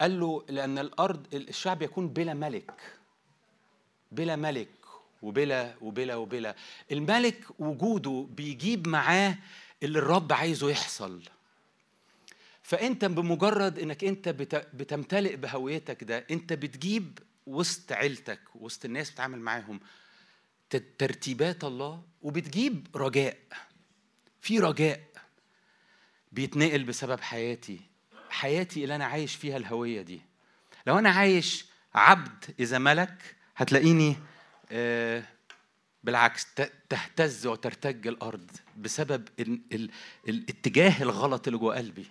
قال 0.00 0.20
له 0.20 0.44
لأن 0.48 0.78
الأرض 0.78 1.26
الشعب 1.34 1.82
يكون 1.82 2.08
بلا 2.08 2.34
ملك 2.34 2.98
بلا 4.12 4.36
ملك 4.36 4.68
وبلا 5.22 5.74
وبلا 5.80 6.16
وبلا. 6.16 6.54
الملك 6.92 7.44
وجوده 7.58 8.26
بيجيب 8.30 8.88
معاه 8.88 9.38
اللي 9.82 9.98
الرب 9.98 10.32
عايزه 10.32 10.70
يحصل. 10.70 11.22
فأنت 12.62 13.04
بمجرد 13.04 13.78
إنك 13.78 14.04
أنت 14.04 14.28
بت- 14.28 14.68
بتمتلئ 14.74 15.36
بهويتك 15.36 16.04
ده 16.04 16.26
أنت 16.30 16.52
بتجيب 16.52 17.18
وسط 17.46 17.92
عيلتك 17.92 18.40
وسط 18.54 18.84
الناس 18.84 19.10
بتعامل 19.10 19.38
معاهم 19.40 19.80
ترتيبات 20.98 21.64
الله 21.64 22.02
وبتجيب 22.22 22.86
رجاء. 22.96 23.36
في 24.40 24.58
رجاء 24.58 25.00
بيتنقل 26.32 26.84
بسبب 26.84 27.20
حياتي 27.20 27.80
حياتي 28.30 28.82
اللي 28.82 28.94
أنا 28.96 29.04
عايش 29.04 29.34
فيها 29.36 29.56
الهوية 29.56 30.02
دي. 30.02 30.20
لو 30.86 30.98
أنا 30.98 31.10
عايش 31.10 31.66
عبد 31.94 32.44
إذا 32.60 32.78
ملك 32.78 33.36
هتلاقيني 33.56 34.16
آه، 34.72 35.24
بالعكس 36.04 36.46
تهتز 36.88 37.46
وترتج 37.46 38.06
الأرض 38.06 38.50
بسبب 38.76 39.28
ال- 39.40 39.60
ال- 39.72 39.90
الاتجاه 40.28 41.02
الغلط 41.02 41.46
اللي 41.48 41.58
جوه 41.58 41.76
قلبي. 41.76 42.06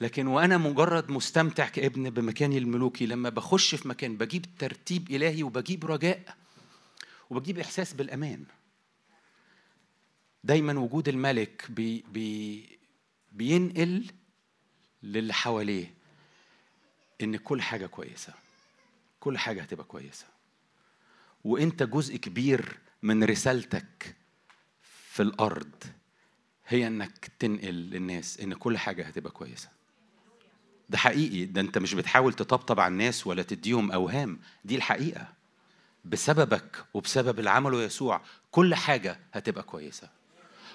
لكن 0.00 0.26
وأنا 0.26 0.58
مجرد 0.58 1.10
مستمتع 1.10 1.68
كابن 1.68 2.10
بمكاني 2.10 2.58
الملوكي 2.58 3.06
لما 3.06 3.28
بخش 3.28 3.74
في 3.74 3.88
مكان 3.88 4.16
بجيب 4.16 4.46
ترتيب 4.58 5.10
إلهي 5.10 5.42
وبجيب 5.42 5.84
رجاء 5.84 6.36
وبجيب 7.30 7.58
إحساس 7.58 7.92
بالأمان. 7.92 8.44
دايما 10.44 10.78
وجود 10.78 11.08
الملك 11.08 11.70
بي 11.70 12.04
بي 12.12 12.68
بينقل 13.32 14.06
للي 15.02 15.32
حواليه 15.34 15.94
إن 17.22 17.36
كل 17.36 17.62
حاجة 17.62 17.86
كويسة 17.86 18.34
كل 19.20 19.38
حاجة 19.38 19.62
هتبقى 19.62 19.84
كويسة. 19.84 20.26
وإنت 21.44 21.82
جزء 21.82 22.16
كبير 22.16 22.78
من 23.02 23.24
رسالتك 23.24 24.16
في 24.82 25.22
الأرض 25.22 25.84
هي 26.66 26.86
إنك 26.86 27.30
تنقل 27.38 27.74
للناس 27.74 28.40
إن 28.40 28.54
كل 28.54 28.78
حاجة 28.78 29.06
هتبقى 29.06 29.30
كويسة. 29.30 29.75
ده 30.88 30.98
حقيقي. 30.98 31.44
ده 31.44 31.60
انت 31.60 31.78
مش 31.78 31.94
بتحاول 31.94 32.32
تطبطب 32.32 32.80
على 32.80 32.92
الناس 32.92 33.26
ولا 33.26 33.42
تديهم 33.42 33.92
أوهام. 33.92 34.38
دي 34.64 34.76
الحقيقة. 34.76 35.28
بسببك 36.04 36.84
وبسبب 36.94 37.38
اللي 37.38 37.50
عمله 37.50 37.82
يسوع 37.82 38.20
كل 38.50 38.74
حاجة 38.74 39.18
هتبقى 39.34 39.62
كويسة. 39.62 40.08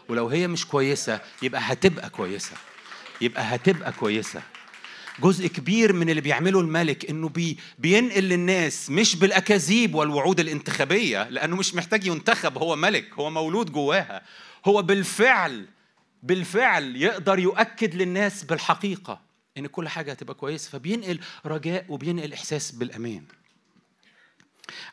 ولو 0.09 0.27
هي 0.27 0.47
مش 0.47 0.67
كويسة 0.67 1.19
يبقى 1.41 1.61
هتبقى 1.63 2.09
كويسة. 2.09 2.55
يبقى 3.21 3.43
هتبقى 3.43 3.91
كويسة. 3.91 4.41
جزء 5.19 5.47
كبير 5.47 5.93
من 5.93 6.09
اللي 6.09 6.21
بيعمله 6.21 6.59
الملك 6.59 7.09
إنه 7.09 7.29
بي 7.29 7.57
بينقل 7.79 8.23
للناس 8.23 8.89
مش 8.89 9.15
بالأكاذيب 9.15 9.95
والوعود 9.95 10.39
الانتخابية 10.39 11.29
لأنه 11.29 11.55
مش 11.55 11.75
محتاج 11.75 12.07
ينتخب. 12.07 12.57
هو 12.57 12.75
ملك 12.75 13.13
هو 13.13 13.29
مولود 13.29 13.71
جواها. 13.71 14.21
هو 14.65 14.81
بالفعل 14.81 15.65
بالفعل 16.23 16.95
يقدر 16.95 17.39
يؤكد 17.39 17.95
للناس 17.95 18.43
بالحقيقة. 18.43 19.30
إن 19.57 19.67
كل 19.67 19.87
حاجة 19.87 20.11
هتبقى 20.11 20.33
كويسة 20.33 20.69
فبينقل 20.69 21.19
رجاء 21.45 21.85
وبينقل 21.89 22.33
إحساس 22.33 22.71
بالأمان. 22.71 23.23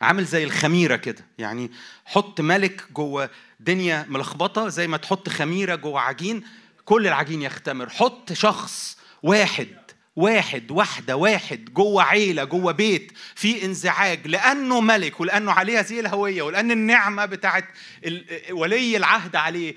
عامل 0.01 0.25
زي 0.25 0.43
الخميرة 0.43 0.95
كده 0.95 1.25
يعني 1.37 1.71
حط 2.05 2.41
ملك 2.41 2.83
جوه 2.91 3.29
دنيا 3.59 4.05
ملخبطة 4.09 4.67
زي 4.67 4.87
ما 4.87 4.97
تحط 4.97 5.29
خميرة 5.29 5.75
جوه 5.75 5.99
عجين 6.01 6.43
كل 6.85 7.07
العجين 7.07 7.41
يختمر. 7.41 7.89
حط 7.89 8.33
شخص 8.33 8.97
واحد 9.23 9.67
واحد 10.15 10.71
واحدة 10.71 11.15
واحد 11.15 11.65
جوه 11.73 12.03
عيلة 12.03 12.43
جوه 12.43 12.71
بيت 12.71 13.11
في 13.35 13.65
انزعاج 13.65 14.27
لأنه 14.27 14.79
ملك 14.81 15.19
ولأنه 15.19 15.51
عليه 15.51 15.79
هذه 15.79 15.99
الهوية 15.99 16.41
ولأن 16.41 16.71
النعمة 16.71 17.25
بتاعت 17.25 17.65
ولي 18.51 18.97
العهد 18.97 19.35
عليه. 19.35 19.75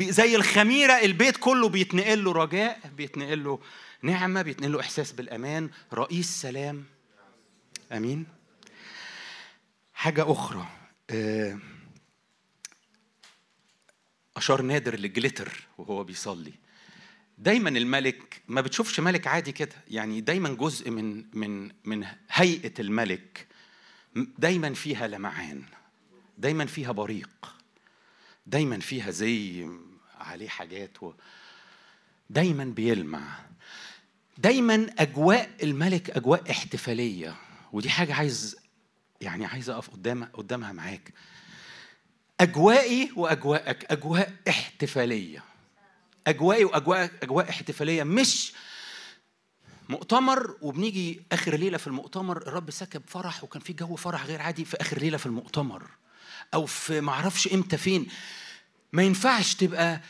زي 0.00 0.36
الخميرة 0.36 0.92
البيت 0.92 1.36
كله 1.36 1.68
بيتنقل 1.68 2.24
له 2.24 2.32
رجاء 2.32 2.78
بيتنقل 2.96 3.44
له 3.44 3.58
نعمة 4.04 4.42
بيتنقل 4.42 4.72
له 4.72 4.80
إحساس 4.80 5.12
بالأمان 5.12 5.70
رئيس 5.92 6.42
سلام. 6.42 6.84
أمين. 7.92 8.26
حاجة 9.94 10.32
أخرى 10.32 10.66
آه، 11.10 11.58
أشار 14.36 14.62
نادر 14.62 15.00
لجليتر 15.00 15.66
وهو 15.78 16.04
بيصلي. 16.04 16.52
دايما 17.38 17.68
الملك 17.68 18.42
ما 18.48 18.60
بتشوفش 18.60 19.00
ملك 19.00 19.26
عادي 19.26 19.52
كده 19.52 19.74
يعني 19.88 20.20
دايما 20.20 20.48
جزء 20.48 20.90
من 20.90 21.24
من 21.32 21.70
من 21.84 22.06
هيئة 22.30 22.74
الملك 22.80 23.46
دايما 24.38 24.74
فيها 24.74 25.06
لمعان 25.06 25.64
دايما 26.38 26.66
فيها 26.66 26.92
بريق 26.92 27.54
دايما 28.46 28.78
فيها 28.78 29.10
زي 29.10 29.68
عليه 30.14 30.48
حاجات 30.48 31.02
و 31.02 31.12
دايما 32.30 32.64
بيلمع. 32.64 33.53
دايما 34.38 34.86
أجواء 34.98 35.50
الملك 35.62 36.10
أجواء 36.10 36.50
احتفالية. 36.50 37.36
ودي 37.72 37.90
حاجة 37.90 38.14
عايز 38.14 38.56
يعني 39.20 39.46
عايز 39.46 39.70
أقف 39.70 39.90
قدام 39.90 40.24
قدامها 40.24 40.72
معاك. 40.72 41.12
أجوائي 42.40 43.10
وأجواءك 43.16 43.92
أجواء 43.92 44.32
احتفالية. 44.48 45.44
أجوائي 46.26 46.64
واجواء 46.64 47.10
أجواء 47.22 47.50
احتفالية. 47.50 48.02
مش 48.02 48.52
مؤتمر 49.88 50.56
وبنيجي 50.60 51.22
آخر 51.32 51.56
ليلة 51.56 51.78
في 51.78 51.86
المؤتمر 51.86 52.36
الرب 52.36 52.70
سكب 52.70 53.02
فرح 53.06 53.44
وكان 53.44 53.62
في 53.62 53.72
جو 53.72 53.96
فرح 53.96 54.26
غير 54.26 54.42
عادي 54.42 54.64
في 54.64 54.76
آخر 54.80 54.98
ليلة 54.98 55.18
في 55.18 55.26
المؤتمر. 55.26 55.82
أو 56.54 56.66
في 56.66 57.00
معرفش 57.00 57.52
إمتى 57.54 57.76
فين. 57.76 58.06
ما 58.92 59.02
ينفعش 59.02 59.54
تبقى 59.54 60.00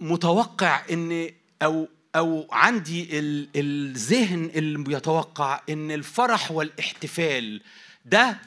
متوقع 0.00 0.82
إن 0.90 1.30
أو 1.62 1.88
أو 2.16 2.46
عندي 2.52 3.08
الذهن 3.56 4.50
اللي 4.54 4.78
بيتوقع 4.78 5.60
إن 5.68 5.90
الفرح 5.90 6.50
والاحتفال 6.50 7.62
ده 8.04 8.38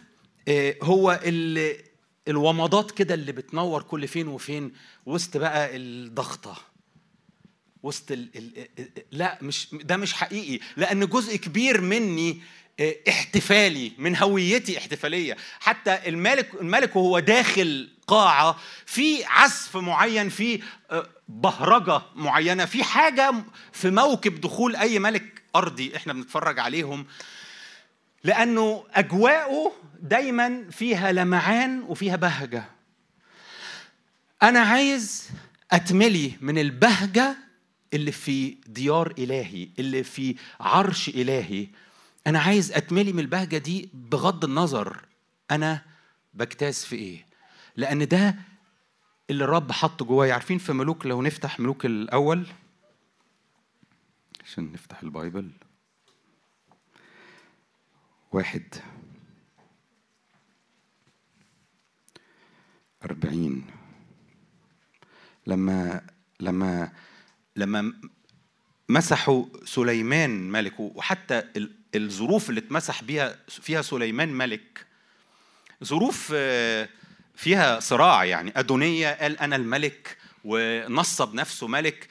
آه، 0.48 0.76
هو 0.84 1.20
الومضات 2.28 2.92
كده 2.92 3.14
اللي 3.14 3.32
بتنور 3.32 3.82
كل 3.84 4.08
فين 4.08 4.28
وفين 4.28 4.72
وسط 5.06 5.38
بقى 5.38 5.76
الضغطة. 5.76 6.58
وسط 7.84 8.12
ال 8.12 8.30
ال 8.36 8.68
لا 9.12 9.38
مش 9.42 9.68
ده 9.74 9.98
مش 9.98 10.14
حقيقي. 10.14 10.60
لأن 10.78 11.06
جزء 11.06 11.36
كبير 11.36 11.82
مني 11.82 12.42
احتفالي 13.10 13.92
من 13.98 14.16
هويتي 14.18 14.78
احتفالية. 14.78 15.38
حتى 15.60 16.00
الملك 16.10 16.54
الملك 16.62 16.96
وهو 16.96 17.20
داخل 17.20 17.90
قاعة 18.08 18.60
في 18.86 19.26
عزف 19.26 19.78
معين 19.78 20.30
في 20.30 20.62
آه، 20.92 21.10
بهرجة 21.28 22.02
معينة 22.16 22.66
في 22.66 22.84
حاجة 22.84 23.34
في 23.72 23.90
موكب 23.90 24.42
دخول 24.42 24.76
أي 24.76 25.00
ملك 25.00 25.42
أرضي 25.56 25.96
إحنا 25.96 26.14
بنتفرج 26.14 26.60
عليهم. 26.60 27.06
لأنه 28.24 28.84
أجواءه 28.94 29.72
دايما 30.02 30.66
فيها 30.72 31.12
لمعان 31.12 31.84
وفيها 31.88 32.16
بهجة. 32.16 32.64
أنا 34.44 34.60
عايز 34.60 35.30
أتملي 35.72 36.32
من 36.42 36.58
البهجة 36.58 37.36
اللي 37.94 38.12
في 38.12 38.58
ديار 38.68 39.14
إلهي 39.18 39.70
اللي 39.80 40.04
في 40.04 40.36
عرش 40.60 41.10
إلهي. 41.10 41.68
أنا 42.30 42.40
عايز 42.40 42.72
أتملي 42.72 43.14
من 43.14 43.20
البهجة 43.20 43.58
دي 43.58 43.90
بغض 43.94 44.46
النظر 44.46 45.06
أنا 45.52 45.86
بجتاز 46.34 46.84
في 46.84 46.96
إيه. 46.96 47.26
لأن 47.76 48.08
ده 48.08 48.36
اللي 49.30 49.44
الرب 49.44 49.72
حطه 49.72 50.06
جوايا. 50.06 50.34
عارفين 50.34 50.58
في 50.58 50.74
ملوك 50.74 51.06
لو 51.06 51.22
نفتح 51.22 51.60
ملوك 51.60 51.86
الأول 51.86 52.48
عشان 54.46 54.72
نفتح 54.72 55.04
ال 55.04 55.10
Bible. 55.10 55.52
واحد. 58.32 58.76
أربعين. 63.04 63.66
لما 65.48 66.02
لما 66.40 66.92
لما 67.56 67.94
مسحوا 68.90 69.46
سليمان 69.66 70.52
ملك 70.52 70.80
وحتى 70.80 71.44
الظروف 71.96 72.50
اللي 72.50 72.60
اتمسح 72.60 73.04
بيها 73.04 73.36
فيها 73.48 73.82
سليمان 73.82 74.30
ملك 74.30 74.86
ظروف 75.84 76.32
آه، 76.36 76.90
فيها 77.36 77.80
صراع 77.80 78.26
يعني. 78.26 78.54
أدونية 78.56 79.18
قال 79.22 79.40
أنا 79.40 79.56
الملك 79.56 80.18
ونصب 80.46 81.34
نفسه 81.34 81.68
ملك 81.68 82.08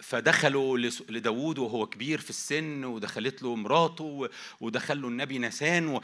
فدخلوا 0.00 0.78
لداود 1.08 1.58
وهو 1.58 1.86
كبير 1.86 2.20
في 2.20 2.30
السن 2.30 2.84
ودخلت 2.84 3.42
له 3.42 3.56
مراته 3.56 4.28
ودخل 4.60 5.02
له 5.02 5.08
النبي 5.08 5.38
نسان 5.38 6.00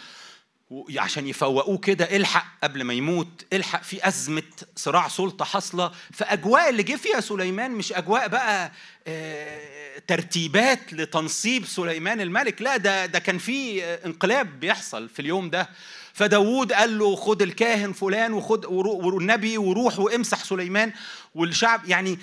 عشان 0.97 1.27
يفوقوه 1.29 1.79
كده 1.79 2.17
الحق 2.17 2.47
قبل 2.63 2.85
ما 2.85 2.95
يموت 2.95 3.45
الحق 3.53 3.83
في 3.83 4.09
أزمة 4.09 4.43
صراع 4.77 5.09
سلطة 5.09 5.45
حاصلة. 5.45 5.93
فأجواء 6.13 6.69
اللي 6.69 6.83
جه 6.83 6.97
فيها 6.97 7.21
سليمان 7.21 7.71
مش 7.71 7.93
أجواء 7.93 8.29
بقى 8.29 8.73
آه، 9.07 9.99
ترتيبات 10.07 10.93
لتنصيب 10.93 11.67
سليمان 11.67 12.21
الملك. 12.21 12.63
لا 12.63 12.77
ده 12.77 13.07
ده 13.07 13.19
كان 13.19 13.39
في 13.39 13.85
انقلاب 13.85 14.61
بيحصل 14.61 15.09
في 15.09 15.21
اليوم 15.23 15.51
ده. 15.51 15.69
فداود 16.13 16.73
قال 16.73 16.99
له 16.99 17.17
خد 17.17 17.43
الكاهن 17.43 17.93
فلان 17.93 18.33
وخد 18.33 18.65
والنبي 18.65 19.59
وروح 19.59 19.99
وامسح 19.99 20.45
سليمان 20.45 20.93
والشعب. 21.35 21.89
يعني 21.89 22.19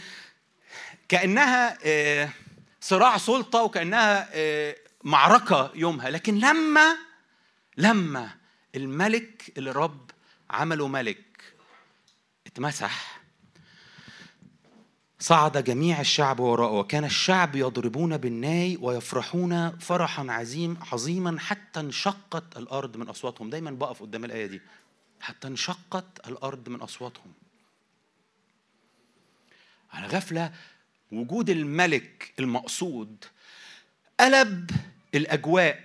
كأنها 1.09 1.77
آه، 1.83 2.29
صراع 2.81 3.17
سلطة 3.17 3.61
وكأنها 3.61 4.29
آه، 4.33 4.75
معركة 5.03 5.71
يومها. 5.75 6.09
لكن 6.09 6.39
لما 6.39 6.95
لما 7.77 8.35
الملك 8.75 9.53
اللي 9.57 9.71
رب 9.71 10.11
عمله 10.49 10.87
ملك 10.87 11.53
اتمسح 12.47 13.21
صعد 15.19 15.63
جميع 15.63 16.01
الشعب 16.01 16.39
وراءه 16.39 16.71
وكان 16.71 17.05
الشعب 17.05 17.55
يضربون 17.55 18.17
بالناي 18.17 18.77
ويفرحون 18.81 19.79
فرحا 19.79 20.25
عظيم 20.29 20.77
عظيما 20.91 21.39
حتى 21.39 21.79
انشقت 21.79 22.57
الأرض 22.57 22.97
من 22.97 23.09
أصواتهم. 23.09 23.49
دايما 23.49 23.71
بقف 23.71 24.01
قدام 24.01 24.25
الآية 24.25 24.45
دي. 24.45 24.61
حتى 25.21 25.47
انشقت 25.47 26.27
الأرض 26.27 26.69
من 26.69 26.81
أصواتهم. 26.81 27.33
على 29.93 30.07
غفلة 30.07 30.53
وجود 31.11 31.49
الملك 31.49 32.33
المقصود 32.39 33.25
قلب 34.19 34.71
الأجواء 35.15 35.83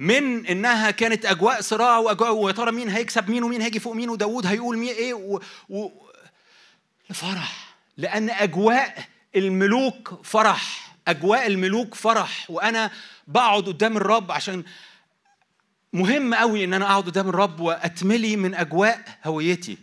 من 0.00 0.46
إنها 0.46 0.90
كانت 0.90 1.26
أجواء 1.26 1.60
صراع 1.60 1.98
وأجواء 1.98 2.32
ويا 2.32 2.52
ترى 2.52 2.72
مين 2.72 2.88
هيكسب؟ 2.88 3.30
مين 3.30 3.42
ومين 3.42 3.62
هيجي 3.62 3.80
فوق؟ 3.80 3.94
مين 3.94 4.10
وداوود 4.10 4.46
هيقول 4.46 4.78
مين 4.78 4.94
إيه؟ 4.94 5.14
و... 5.14 5.40
و... 5.68 5.88
لفرح. 7.10 7.76
لأن 7.96 8.30
أجواء 8.30 9.04
الملوك 9.36 10.20
فرح. 10.24 10.94
أجواء 11.08 11.46
الملوك 11.46 11.94
فرح. 11.94 12.46
وأنا 12.50 12.90
بقعد 13.26 13.62
قدام 13.62 13.96
الرب 13.96 14.32
عشان 14.32 14.64
مهم 15.92 16.34
قوي 16.34 16.64
إن 16.64 16.74
أنا 16.74 16.84
أقعد 16.84 17.04
قدام 17.04 17.28
الرب 17.28 17.60
وأتملي 17.60 18.36
من 18.36 18.54
أجواء 18.54 19.04
هويتي. 19.24 19.78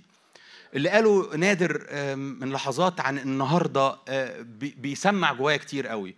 اللي 0.73 0.89
قاله 0.89 1.35
نادر 1.35 1.87
من 2.15 2.51
لحظات 2.51 2.99
عن 3.01 3.17
النهارده 3.17 3.95
آه، 4.07 4.45
بيسمع 4.77 5.33
جوايا 5.33 5.57
كتير 5.57 5.87
قوي. 5.87 6.15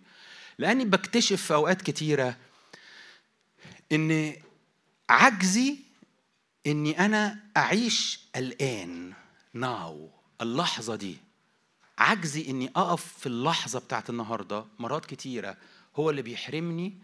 لأني 0.58 0.84
بكتشف 0.84 1.42
في 1.42 1.54
أوقات 1.54 1.82
كتيرة 1.82 2.36
إن 3.92 4.34
عجزي 5.10 5.76
إني 6.66 7.04
أنا 7.04 7.38
أعيش 7.56 8.20
الآن 8.36 9.12
ناو. 9.54 10.10
اللحظة 10.40 10.96
دي. 10.96 11.16
عجزي 11.98 12.50
إني 12.50 12.70
أقف 12.76 13.18
في 13.18 13.26
اللحظة 13.26 13.80
بتاعت 13.80 14.10
النهارده. 14.10 14.64
مرات 14.78 15.06
كتيرة. 15.06 15.56
هو 15.96 16.10
اللي 16.10 16.22
بيحرمني 16.22 16.98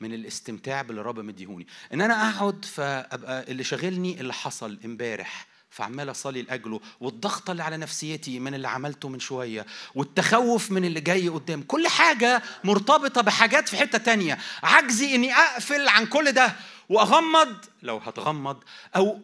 من 0.00 0.14
الاستمتاع 0.14 0.82
باللي 0.82 1.00
الرب 1.00 1.20
مديهوني. 1.20 1.66
إن 1.92 2.00
أنا 2.00 2.30
أقعد 2.30 2.64
فأبقى 2.64 3.50
اللي 3.50 3.64
شاغلني 3.64 4.20
اللي 4.20 4.32
حصل 4.32 4.78
امبارح. 4.84 5.46
فعمال 5.72 6.10
اصلي 6.10 6.42
لأجله 6.42 6.80
والضغط 7.00 7.50
اللي 7.50 7.62
على 7.62 7.76
نفسيتي 7.76 8.40
من 8.40 8.54
اللي 8.54 8.68
عملته 8.68 9.08
من 9.08 9.20
شوية 9.20 9.66
والتخوف 9.94 10.70
من 10.70 10.84
اللي 10.84 11.00
جاي 11.00 11.28
قدام 11.28 11.62
كل 11.62 11.88
حاجة 11.88 12.42
مرتبطة 12.64 13.20
بحاجات 13.20 13.68
في 13.68 13.76
حتة 13.76 13.98
تانية. 13.98 14.38
عجزي 14.62 15.14
إني 15.14 15.32
أقفل 15.32 15.88
عن 15.88 16.06
كل 16.06 16.32
ده 16.32 16.56
وأغمض 16.88 17.56
لو 17.82 17.96
هتغمض 17.98 18.64
أو 18.96 19.20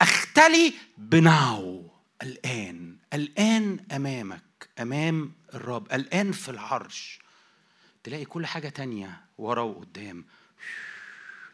أختلي 0.00 0.74
بناو. 0.98 1.90
الآن 2.22 2.96
الآن 3.12 3.84
أمامك 3.92 4.68
أمام 4.80 5.32
الرب 5.54 5.92
الآن 5.92 6.32
في 6.32 6.48
العرش 6.48 7.18
تلاقي 8.04 8.24
كل 8.24 8.46
حاجة 8.46 8.68
تانية 8.68 9.20
ورا 9.38 9.62
وقدام. 9.62 10.24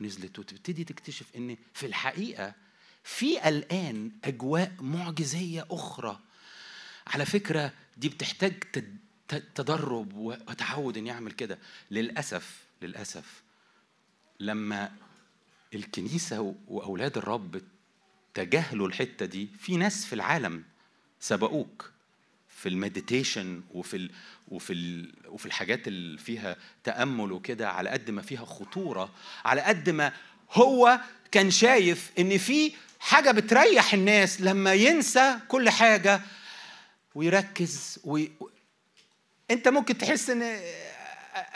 نزلت 0.00 0.38
وتبتدي 0.38 0.84
تكتشف 0.84 1.26
إن 1.36 1.56
في 1.74 1.86
الحقيقة 1.86 2.67
في 3.08 3.48
الآن 3.48 4.10
أجواء 4.24 4.72
معجزية 4.80 5.66
أخرى. 5.70 6.20
على 7.06 7.26
فكرة 7.26 7.72
دي 7.96 8.08
بتحتاج 8.08 8.52
تدرب 9.54 10.14
وتعود 10.16 10.96
إن 10.96 11.06
يعمل 11.06 11.32
كده. 11.32 11.58
للأسف 11.90 12.64
للأسف 12.82 13.42
لما 14.40 14.92
الكنيسة 15.74 16.54
وأولاد 16.68 17.18
الرب 17.18 17.62
تجاهلوا 18.34 18.88
الحتة 18.88 19.26
دي 19.26 19.48
في 19.58 19.76
ناس 19.76 20.04
في 20.04 20.12
العالم 20.12 20.64
سبقوك. 21.20 21.92
في 22.48 22.68
المديتيشن 22.68 23.62
وفي 23.74 23.96
ال 23.96 24.10
وفي 24.48 24.72
ال 24.72 25.14
وفي 25.28 25.46
الحاجات 25.46 25.88
اللي 25.88 26.18
فيها 26.18 26.56
تأمل 26.84 27.32
وكده 27.32 27.70
على 27.70 27.90
قد 27.90 28.10
ما 28.10 28.22
فيها 28.22 28.44
خطورة 28.44 29.14
على 29.44 29.60
قد 29.60 29.90
ما 29.90 30.12
هو 30.52 31.00
كان 31.30 31.50
شايف 31.50 32.12
إن 32.18 32.38
في 32.38 32.72
حاجة 33.00 33.30
بتريح 33.30 33.94
الناس 33.94 34.40
لما 34.40 34.74
ينسى 34.74 35.34
كل 35.48 35.70
حاجة 35.70 36.20
ويركز 37.14 37.98
وي... 38.04 38.30
انت 39.50 39.68
ممكن 39.68 39.98
تحس 39.98 40.30
ان 40.30 40.42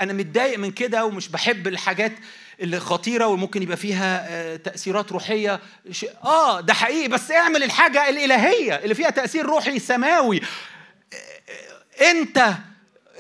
أنا 0.00 0.12
متضايق 0.12 0.59
من 0.59 0.70
كده 0.70 1.05
ومش 1.05 1.28
بحب 1.28 1.66
الحاجات 1.68 2.12
اللي 2.61 2.81
خطيرة 2.81 3.26
وممكن 3.26 3.62
يبقى 3.62 3.76
فيها 3.76 4.26
آه، 4.28 4.57
تأثيرات 4.57 5.12
روحية. 5.12 5.61
آه 6.24 6.61
ده 6.61 6.74
حقيقي 6.74 7.09
بس 7.09 7.31
اعمل 7.31 7.62
الحاجة 7.62 8.09
الإلهية 8.09 8.74
اللي 8.74 8.94
فيها 8.94 9.11
تأثير 9.11 9.46
روحي 9.46 9.78
سماوي. 9.78 10.40
آه، 10.40 12.11
انت 12.11 12.55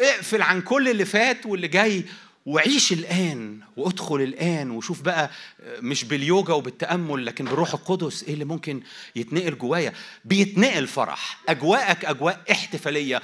اقفل 0.00 0.42
عن 0.42 0.60
كل 0.60 0.88
اللي 0.88 1.04
فات 1.04 1.46
واللي 1.46 1.68
جاي. 1.68 2.04
وعيش 2.46 2.92
الآن 2.92 3.60
وأدخل 3.76 4.16
الآن 4.16 4.70
وشوف 4.70 5.02
بقى 5.02 5.30
مش 5.66 6.04
باليوجا 6.04 6.54
وبالتأمل 6.54 7.26
لكن 7.26 7.44
بالروح 7.44 7.74
القدس. 7.74 8.22
إيه 8.22 8.34
اللي 8.34 8.44
ممكن 8.44 8.82
يتنقل 9.16 9.58
جوايا؟ 9.58 9.92
بيتنقل 10.24 10.86
فرح. 10.86 11.38
أجواءك 11.48 12.04
أجواء 12.04 12.40
احتفالية. 12.50 13.22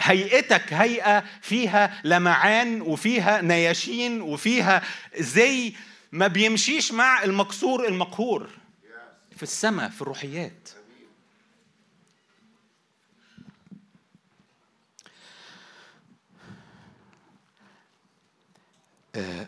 هيئتك 0.00 0.72
هيئة 0.72 1.24
فيها 1.42 2.00
لمعان 2.04 2.80
وفيها 2.80 3.40
نياشين 3.40 4.20
وفيها 4.20 4.82
زي 5.18 5.72
ما 6.12 6.26
بيمشيش 6.26 6.92
مع 6.92 7.24
المكسور 7.24 7.88
المقهور. 7.88 8.48
في 9.36 9.42
السماء 9.42 9.90
في 9.90 10.02
الروحيات. 10.02 10.68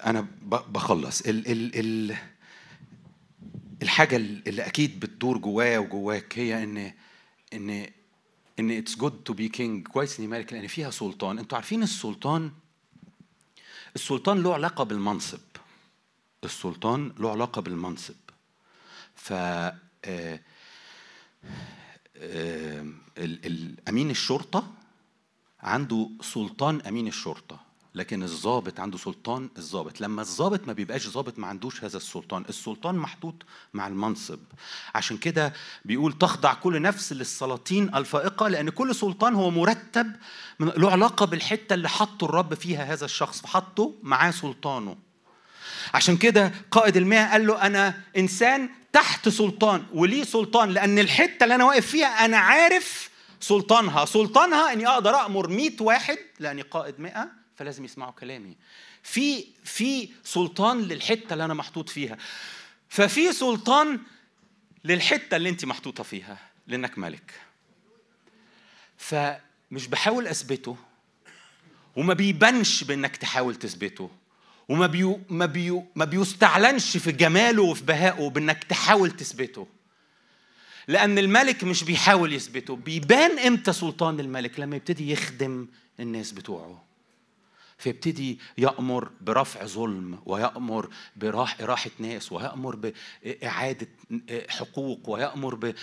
أنا 0.07 0.21
ب- 0.21 0.73
بخلص. 0.73 1.21
ال 1.21 1.47
ال 1.49 1.77
ال 1.81 2.17
الحاجة 3.83 4.17
اللي 4.17 4.67
أكيد 4.67 5.01
بتدور 5.01 5.39
جوايا 5.39 5.79
وجواك 5.79 6.39
هي 6.39 6.65
ان 6.65 6.93
ان 7.55 7.87
إن 8.59 8.71
it's 8.71 8.97
good 8.97 9.23
to 9.25 9.33
be 9.33 9.49
king 9.49 9.87
كويس 9.89 10.19
إني 10.19 10.29
ملك 10.29 10.53
لأن 10.53 10.67
فيها 10.67 10.91
سلطان. 10.91 11.39
أنتوا 11.39 11.59
عارفين 11.59 11.83
السلطان 11.83 12.51
السلطان 13.97 14.43
له 14.43 14.55
علاقة 14.55 14.85
بالمنصب. 14.85 15.39
السلطان 16.45 17.13
له 17.19 17.31
علاقة 17.31 17.63
بالمنصب. 17.63 18.15
ف 19.15 19.33
آه، 19.33 20.41
آه، 22.17 22.87
أمين 23.89 24.11
الشرطة 24.11 24.73
عنده 25.61 26.11
سلطان 26.23 26.81
أمين 26.81 27.09
الشرطة. 27.09 27.61
لكن 27.95 28.23
الضابط 28.23 28.81
عنده 28.81 28.99
سلطان 28.99 29.49
الضابط. 29.59 30.01
لما 30.01 30.23
الضابط 30.23 30.67
ما 30.67 30.73
بيبقاش 30.73 31.09
ضابط 31.09 31.39
ما 31.39 31.47
عندوش 31.47 31.85
هذا 31.85 31.97
السلطان. 31.97 32.45
السلطان 32.49 32.95
محطوط 32.95 33.35
مع 33.75 33.87
المنصب. 33.87 34.39
عشان 34.95 35.17
كده 35.17 35.53
بيقول 35.85 36.13
تخضع 36.19 36.55
كل 36.55 36.83
نفس 36.83 37.13
للسلاطين 37.13 37.95
الفائقة 37.95 38.49
لأن 38.49 38.71
كل 38.71 38.95
سلطان 38.95 39.35
هو 39.35 39.51
مرتب 39.51 40.13
من 40.59 40.69
له 40.69 40.91
علاقة 40.91 41.27
بالحتة 41.27 41.75
اللي 41.75 41.89
حطه 41.89 42.25
الرب 42.25 42.55
فيها 42.55 42.85
هذا 42.85 43.05
الشخص 43.05 43.41
فحطه 43.41 43.95
معاه 44.03 44.31
سلطانه. 44.31 44.97
عشان 45.95 46.17
كده 46.17 46.53
قائد 46.71 46.97
المئة 46.97 47.31
قال 47.31 47.47
له 47.47 47.67
أنا 47.67 48.01
إنسان 48.17 48.69
تحت 48.93 49.29
سلطان 49.29 49.83
وليه 49.95 50.25
سلطان 50.25 50.71
لأن 50.71 50.99
الحتة 50.99 51.45
اللي 51.45 51.55
أنا 51.55 51.65
واقف 51.65 51.87
فيها 51.87 52.25
أنا 52.25 52.37
عارف 52.37 53.11
سلطانها. 53.41 54.05
سلطانها 54.05 54.73
إني 54.73 54.89
أقدر 54.89 55.15
أأمر 55.15 55.49
مئة 55.49 55.83
واحد 55.83 56.19
لأني 56.39 56.63
قائد 56.63 57.01
مئة 57.01 57.40
فلازم 57.61 57.85
يسمعوا 57.85 58.13
كلامي. 58.13 58.57
في 59.03 59.45
في 59.65 60.09
سلطان 60.25 60.83
للحتة 60.83 61.33
اللي 61.33 61.45
أنا 61.45 61.55
محطوط 61.55 61.89
فيها. 61.89 62.17
ففي 62.89 63.33
سلطان 63.33 64.01
للحتة 64.85 65.37
اللي 65.37 65.49
أنت 65.49 65.65
محطوطة 65.65 66.03
فيها 66.03 66.39
لأنك 66.67 66.99
ملك. 66.99 67.41
فمش 68.97 69.87
بحاول 69.89 70.27
أثبته 70.27 70.77
وما 71.97 72.15
بيبانش 72.15 72.85
بإنك 72.85 73.17
تحاول 73.17 73.55
تثبته 73.55 74.11
وما 74.69 74.87
بيو 74.87 75.21
ما 75.29 75.47
بيو 75.47 75.87
ما 75.95 76.05
بيستعلنش 76.05 76.97
في 76.97 77.13
جماله 77.13 77.63
وفي 77.63 77.85
بهائه 77.85 78.31
بإنك 78.31 78.65
تحاول 78.65 79.11
تثبته. 79.11 79.67
لأن 80.89 81.19
الملك 81.19 81.65
مش 81.65 81.85
بيحاول 81.85 82.33
يثبته. 82.33 82.77
بيبان 82.77 83.39
إمتى 83.39 83.73
سلطان 83.73 84.21
الملك؟ 84.21 84.61
لما 84.61 84.77
يبتدي 84.77 85.13
يخدم 85.13 85.69
الناس 86.01 86.33
بتوعه. 86.33 86.90
فيبتدي 87.81 88.39
يأمر 88.59 89.11
برفع 89.21 89.65
ظلم 89.67 90.19
ويأمر 90.27 90.91
براح 91.17 91.61
إراحة 91.61 91.91
ناس 91.99 92.33
ويأمر 92.33 92.77
بإعادة 92.77 93.89
حقوق 94.49 95.09
ويأمر 95.11 95.55
ب 95.55 95.75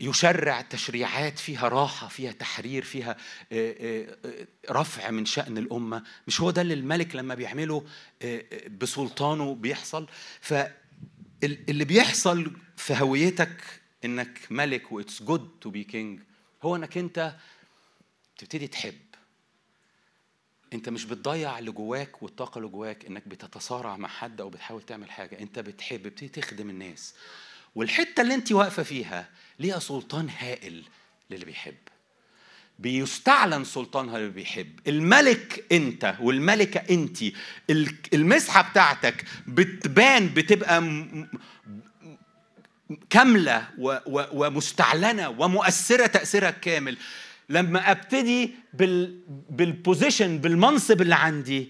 يشرع 0.00 0.60
تشريعات 0.60 1.38
فيها 1.38 1.68
راحة 1.68 2.08
فيها 2.08 2.32
تحرير 2.32 2.84
فيها 2.84 3.16
رفع 4.70 5.10
من 5.10 5.26
شأن 5.26 5.58
الأمة. 5.58 6.02
مش 6.26 6.40
هو 6.40 6.50
ده 6.50 6.62
اللي 6.62 6.74
الملك 6.74 7.16
لما 7.16 7.34
بيعمله 7.34 7.86
بسلطانه 8.80 9.54
بيحصل؟ 9.54 10.06
فاللي 10.40 11.84
بيحصل 11.84 12.52
في 12.76 12.94
هويتك 12.94 13.64
إنك 14.04 14.38
ملك 14.50 14.92
و 14.92 14.98
it's 14.98 15.22
good 15.22 15.50
to 15.60 15.70
be 15.70 15.84
king 15.84 16.20
هو 16.62 16.76
إنك 16.76 16.98
أنت 16.98 17.36
تبتدي 18.38 18.66
تحب. 18.66 18.94
انت 20.72 20.88
مش 20.88 21.04
بتضيع 21.04 21.58
اللي 21.58 21.70
جواك 21.70 22.22
والطاقة 22.22 22.58
اللي 22.58 22.68
جواك 22.68 23.04
انك 23.06 23.28
بتتصارع 23.28 23.96
مع 23.96 24.08
حد 24.08 24.40
أو 24.40 24.48
بتحاول 24.50 24.82
تعمل 24.82 25.10
حاجة. 25.10 25.38
انت 25.40 25.58
بتحب 25.58 26.02
بتبتدي 26.02 26.28
تخدم 26.28 26.70
الناس. 26.70 27.14
والحتة 27.74 28.20
اللي 28.20 28.34
انت 28.34 28.52
واقفة 28.52 28.82
فيها 28.82 29.28
ليها 29.58 29.78
سلطان 29.78 30.28
هائل 30.38 30.84
للي 31.30 31.44
بيحب. 31.44 31.74
بيستعلن 32.78 33.64
سلطانها 33.64 34.16
اللي 34.18 34.30
بيحب. 34.30 34.80
الملك 34.86 35.64
انت 35.72 36.16
والملكة 36.20 36.78
انت 36.90 37.22
ال- 37.70 37.96
المسحة 38.14 38.70
بتاعتك 38.70 39.24
بتبان 39.46 40.28
بتبقى 40.34 40.82
م- 40.82 41.28
كاملة 43.10 43.68
و- 43.78 43.98
و- 44.06 44.46
ومستعلنة 44.46 45.28
ومؤثرة 45.28 46.06
تاثيرها 46.06 46.48
الكامل 46.48 46.96
لما 47.48 47.90
أبتدي 47.90 48.54
بال 48.74 49.20
بالبوزيشن 49.50 50.38
بالمنصب 50.38 51.00
اللي 51.02 51.14
عندي 51.14 51.68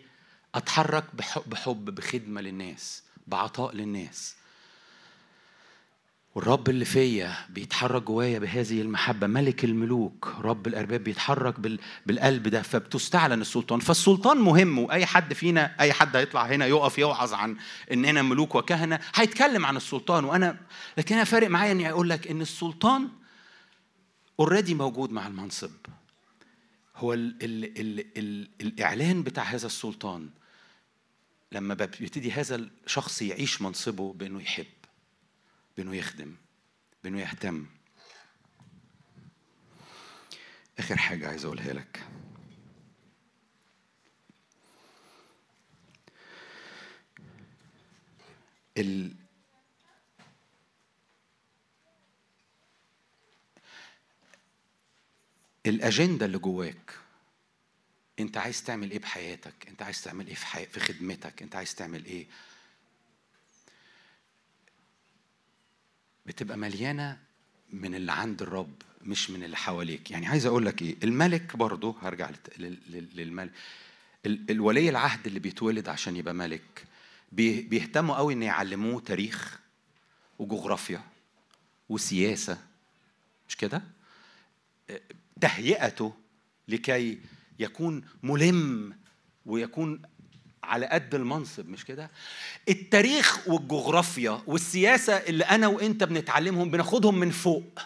أتحرك 0.54 1.04
بحب, 1.14 1.42
بحب 1.46 1.84
بخدمة 1.94 2.40
للناس 2.40 3.02
بعطاء 3.26 3.74
للناس. 3.74 4.36
والرب 6.34 6.68
اللي 6.68 6.84
فيا 6.84 7.34
بيتحرك 7.48 8.02
جوايا 8.02 8.38
بهذه 8.38 8.80
المحبة 8.80 9.26
ملك 9.26 9.64
الملوك 9.64 10.34
رب 10.40 10.66
الأرباب 10.66 11.04
بيتحرك 11.04 11.60
بال... 11.60 11.78
بالقلب 12.06 12.48
ده. 12.48 12.62
فبتستعلن 12.62 13.40
السلطان. 13.40 13.80
فالسلطان 13.80 14.36
مهم 14.36 14.78
وأي 14.78 15.06
حد 15.06 15.32
فينا 15.34 15.74
أي 15.80 15.92
حد 15.92 16.16
هيطلع 16.16 16.46
هنا 16.46 16.66
يقف 16.66 16.98
يوعظ 16.98 17.34
عن 17.34 17.56
إننا 17.92 18.22
ملوك 18.22 18.54
وكهنة 18.54 19.00
هيتكلم 19.14 19.66
عن 19.66 19.76
السلطان. 19.76 20.24
وأنا 20.24 20.56
لكن 20.98 21.14
أنا 21.14 21.24
فارق 21.24 21.48
معايا 21.48 21.72
إني 21.72 21.90
أقول 21.90 22.10
لك 22.10 22.26
إن 22.26 22.40
السلطان 22.40 23.08
اوريدي 24.40 24.74
موجود 24.74 25.10
مع 25.12 25.26
المنصب. 25.26 25.70
هو 26.96 27.12
ال... 27.12 27.44
ال... 27.44 27.80
ال... 27.80 28.18
ال... 28.18 28.48
الإعلان 28.60 29.22
بتاع 29.22 29.44
هذا 29.44 29.66
السلطان 29.66 30.30
لما 31.52 31.74
بيبتدي 31.74 32.32
هذا 32.32 32.56
الشخص 32.56 33.22
يعيش 33.22 33.62
منصبه 33.62 34.12
بأنه 34.12 34.42
يحب 34.42 34.66
بإنه 35.76 35.96
يخدم 35.96 36.34
بإنه 37.04 37.20
يهتم. 37.20 37.66
آخر 40.78 40.96
حاجة 40.96 41.28
عايز 41.28 41.44
أقولها 41.44 41.72
لك. 41.72 42.06
ال 48.78 49.25
الأجندة 55.66 56.26
اللي 56.26 56.38
جواك 56.38 56.90
أنت 58.20 58.36
عايز 58.36 58.62
تعمل 58.64 58.90
إيه 58.90 58.98
بحياتك؟ 58.98 59.68
أنت 59.68 59.82
عايز 59.82 60.02
تعمل 60.02 60.26
إيه 60.26 60.34
في 60.34 60.46
حي... 60.46 60.66
في 60.66 60.80
خدمتك؟ 60.80 61.42
أنت 61.42 61.56
عايز 61.56 61.74
تعمل 61.74 62.04
إيه؟ 62.04 62.26
بتبقى 66.26 66.56
مليانة 66.56 67.18
من 67.72 67.94
اللي 67.94 68.12
عند 68.12 68.42
الرب 68.42 68.74
مش 69.02 69.30
من 69.30 69.44
اللي 69.44 69.56
حواليك. 69.56 70.10
يعني 70.10 70.26
عايز 70.26 70.46
أقول 70.46 70.66
لك 70.66 70.82
إيه؟ 70.82 70.96
الملك 71.04 71.56
برضه 71.56 71.96
هرجع 72.02 72.30
للملك 72.58 73.52
ال- 74.26 74.50
الولي 74.50 74.88
العهد 74.88 75.26
اللي 75.26 75.38
بيتولد 75.38 75.88
عشان 75.88 76.16
يبقى 76.16 76.34
ملك 76.34 76.84
بي- 77.32 77.62
بيهتموا 77.62 78.16
قوي 78.16 78.34
إن 78.34 78.42
يعلموه 78.42 79.00
تاريخ 79.00 79.58
وجغرافيا 80.38 81.02
وسياسة 81.88 82.58
مش 83.48 83.56
كده؟ 83.56 83.82
تهيئته 85.40 86.12
لكي 86.68 87.18
يكون 87.58 88.02
ملم 88.22 88.94
ويكون 89.46 90.02
على 90.64 90.86
قد 90.86 91.14
المنصب 91.14 91.68
مش 91.68 91.84
كده؟ 91.84 92.10
التاريخ 92.68 93.48
والجغرافيا 93.48 94.42
والسياسة 94.46 95.12
اللي 95.12 95.44
أنا 95.44 95.66
وإنت 95.66 96.04
بنتعلمهم 96.04 96.70
بناخدهم 96.70 97.18
من 97.18 97.30
فوق. 97.30 97.78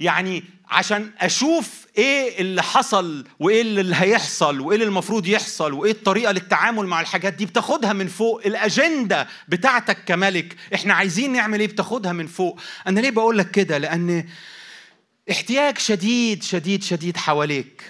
يعني 0.00 0.44
عشان 0.68 1.10
أشوف 1.18 1.86
إيه 1.98 2.40
اللي 2.40 2.62
حصل 2.62 3.26
وإيه 3.38 3.62
اللي 3.62 3.96
هيحصل 3.96 4.60
وإيه 4.60 4.74
اللي 4.76 4.86
المفروض 4.88 5.26
يحصل 5.26 5.72
وإيه 5.72 5.92
الطريقة 5.92 6.32
للتعامل 6.32 6.86
مع 6.86 7.00
الحاجات 7.00 7.34
دي 7.34 7.46
بتاخدها 7.46 7.92
من 7.92 8.08
فوق. 8.08 8.42
الأجندة 8.46 9.28
بتاعتك 9.48 10.04
كملك 10.04 10.56
إحنا 10.74 10.94
عايزين 10.94 11.32
نعمل 11.32 11.60
إيه؟ 11.60 11.68
بتاخدها 11.68 12.12
من 12.12 12.26
فوق. 12.26 12.60
أنا 12.86 13.00
ليه 13.00 13.10
بقول 13.10 13.38
لك 13.38 13.50
كده؟ 13.50 13.78
لأن 13.78 14.26
احتياج 15.30 15.78
شديد 15.78 16.42
شديد 16.42 16.82
شديد 16.82 17.16
حواليك 17.16 17.82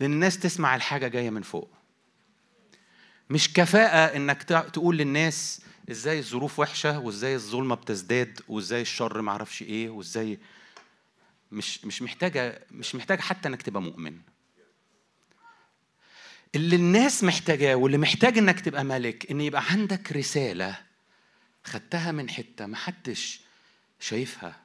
لأن 0.00 0.12
الناس 0.12 0.38
تسمع 0.38 0.76
الحاجة 0.76 1.08
جاية 1.08 1.30
من 1.30 1.42
فوق. 1.42 1.70
مش 3.30 3.52
كفاءة 3.52 4.16
إنك 4.16 4.42
تقول 4.42 4.96
للناس 4.96 5.60
إزاي 5.90 6.18
الظروف 6.18 6.58
وحشة 6.58 6.98
وإزاي 6.98 7.34
الظلمة 7.34 7.74
بتزداد 7.74 8.40
وإزاي 8.48 8.82
الشر 8.82 9.22
معرفش 9.22 9.62
إيه 9.62 9.90
وإزاي. 9.90 10.38
مش 11.52 11.84
مش 11.84 12.02
محتاجة 12.02 12.66
مش 12.70 12.94
محتاجة 12.94 13.20
حتى 13.20 13.48
إنك 13.48 13.62
تبقى 13.62 13.82
مؤمن. 13.82 14.18
اللي 16.54 16.76
الناس 16.76 17.24
محتاجاه 17.24 17.74
واللي 17.74 17.98
محتاج 17.98 18.38
إنك 18.38 18.60
تبقى 18.60 18.84
ملك 18.84 19.30
إن 19.30 19.40
يبقى 19.40 19.62
عندك 19.70 20.12
رسالة 20.12 20.76
خدتها 21.64 22.12
من 22.12 22.30
حتة 22.30 22.66
ما 22.66 22.76
حدش 22.76 23.40
شايفها. 24.00 24.63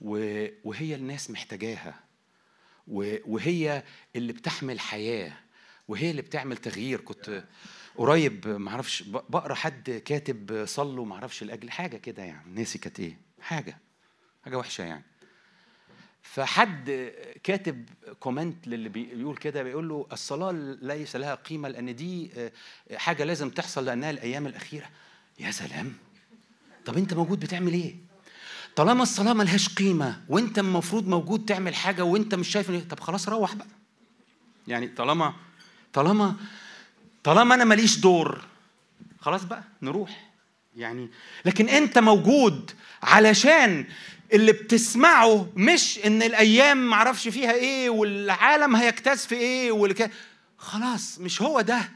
وهي 0.00 0.94
الناس 0.94 1.30
محتاجاها. 1.30 2.00
وهي 2.86 3.82
اللي 4.16 4.32
بتحمل 4.32 4.80
حياة. 4.80 5.32
وهي 5.88 6.10
اللي 6.10 6.22
بتعمل 6.22 6.56
تغيير. 6.56 7.00
كنت 7.00 7.44
قريب 7.96 8.48
معرفش 8.48 9.02
بقرأ 9.02 9.54
حد 9.54 9.90
كاتب 10.04 10.64
صلوا 10.66 11.04
معرفش 11.06 11.42
لأجل 11.44 11.70
حاجة 11.70 11.96
كده 11.96 12.22
يعني. 12.22 12.54
ناسي 12.54 12.78
كانت 12.78 13.00
إيه. 13.00 13.18
حاجة. 13.40 13.78
حاجة 14.44 14.58
وحشة 14.58 14.84
يعني. 14.84 15.04
فحد 16.22 17.12
كاتب 17.42 17.88
كومنت 18.20 18.68
للي 18.68 18.88
بيقول 18.88 19.36
كده 19.36 19.62
بيقول 19.62 19.88
له 19.88 20.06
الصلاة 20.12 20.52
ليس 20.82 21.16
لها 21.16 21.34
قيمة 21.34 21.68
لأن 21.68 21.96
دي 21.96 22.30
حاجة 22.94 23.24
لازم 23.24 23.50
تحصل 23.50 23.84
لأنها 23.84 24.10
الأيام 24.10 24.46
الأخيرة. 24.46 24.90
يا 25.38 25.50
سلام! 25.50 25.94
طب 26.84 26.96
أنت 26.96 27.14
موجود 27.14 27.40
بتعمل 27.40 27.72
إيه؟ 27.72 28.07
طالما 28.78 29.02
الصلاة 29.02 29.32
ملهاش 29.32 29.68
قيمة 29.68 30.20
وأنت 30.28 30.58
المفروض 30.58 31.08
موجود 31.08 31.44
تعمل 31.44 31.74
حاجة 31.74 32.04
وأنت 32.04 32.34
مش 32.34 32.48
شايف 32.48 32.70
طب 32.70 33.00
خلاص 33.00 33.28
روح 33.28 33.54
بقى. 33.54 33.66
يعني 34.68 34.88
طالما 34.88 35.34
طالما 35.92 36.34
طالما 37.24 37.54
أنا 37.54 37.64
ماليش 37.64 37.96
دور 37.98 38.40
خلاص 39.20 39.44
بقى 39.44 39.62
نروح. 39.82 40.30
يعني 40.76 41.10
لكن 41.44 41.68
أنت 41.68 41.98
موجود 41.98 42.70
علشان 43.02 43.86
اللي 44.32 44.52
بتسمعه 44.52 45.48
مش 45.56 45.98
إن 46.06 46.22
الأيام 46.22 46.86
معرفش 46.88 47.28
فيها 47.28 47.52
إيه 47.52 47.90
والعالم 47.90 48.76
هيجتاز 48.76 49.26
في 49.26 49.34
إيه 49.34 49.72
والك... 49.72 50.10
خلاص 50.58 51.18
مش 51.18 51.42
هو 51.42 51.60
ده 51.60 51.90